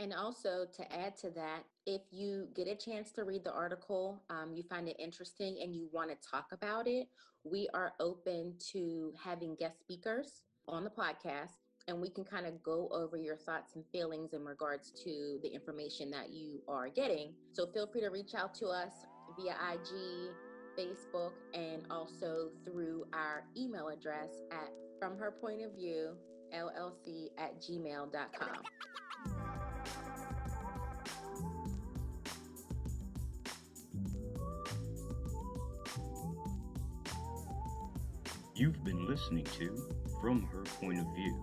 [0.00, 4.22] And also to add to that, if you get a chance to read the article,
[4.30, 7.06] um, you find it interesting, and you want to talk about it,
[7.44, 12.62] we are open to having guest speakers on the podcast, and we can kind of
[12.62, 17.34] go over your thoughts and feelings in regards to the information that you are getting.
[17.52, 18.92] So feel free to reach out to us
[19.38, 20.30] via IG,
[20.78, 26.16] Facebook, and also through our email address at from her point of view,
[26.54, 28.62] llc at gmail.com.
[38.60, 39.74] You've been listening to
[40.20, 41.42] From Her Point of View.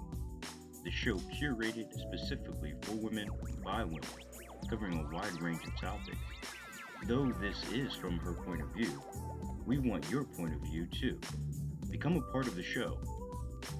[0.83, 3.31] the show curated specifically for women
[3.63, 4.03] by women,
[4.69, 6.19] covering a wide range of topics.
[7.07, 9.01] Though this is from her point of view,
[9.65, 11.19] we want your point of view too.
[11.89, 12.99] Become a part of the show.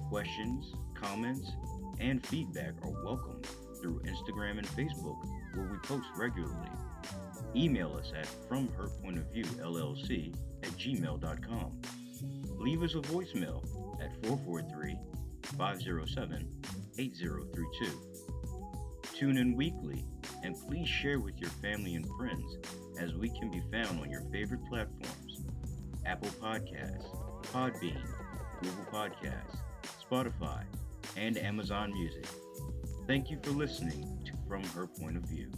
[0.08, 1.52] Questions, comments,
[2.00, 3.40] and feedback are welcome
[3.80, 5.22] through Instagram and Facebook,
[5.54, 6.72] where we post regularly.
[7.54, 10.34] Email us at FromHerPointOfViewLLC
[10.64, 11.80] at gmail.com.
[12.58, 13.62] Leave us a voicemail
[14.02, 14.98] at 443
[15.56, 16.48] 507
[16.98, 17.90] 8032.
[19.14, 20.04] Tune in weekly
[20.42, 22.58] and please share with your family and friends
[23.00, 25.42] as we can be found on your favorite platforms
[26.06, 27.04] Apple Podcasts,
[27.52, 28.02] Podbean,
[28.62, 29.58] Google Podcasts,
[30.10, 30.62] Spotify,
[31.16, 32.26] and Amazon Music.
[33.06, 35.50] Thank you for listening to From Her Point of View.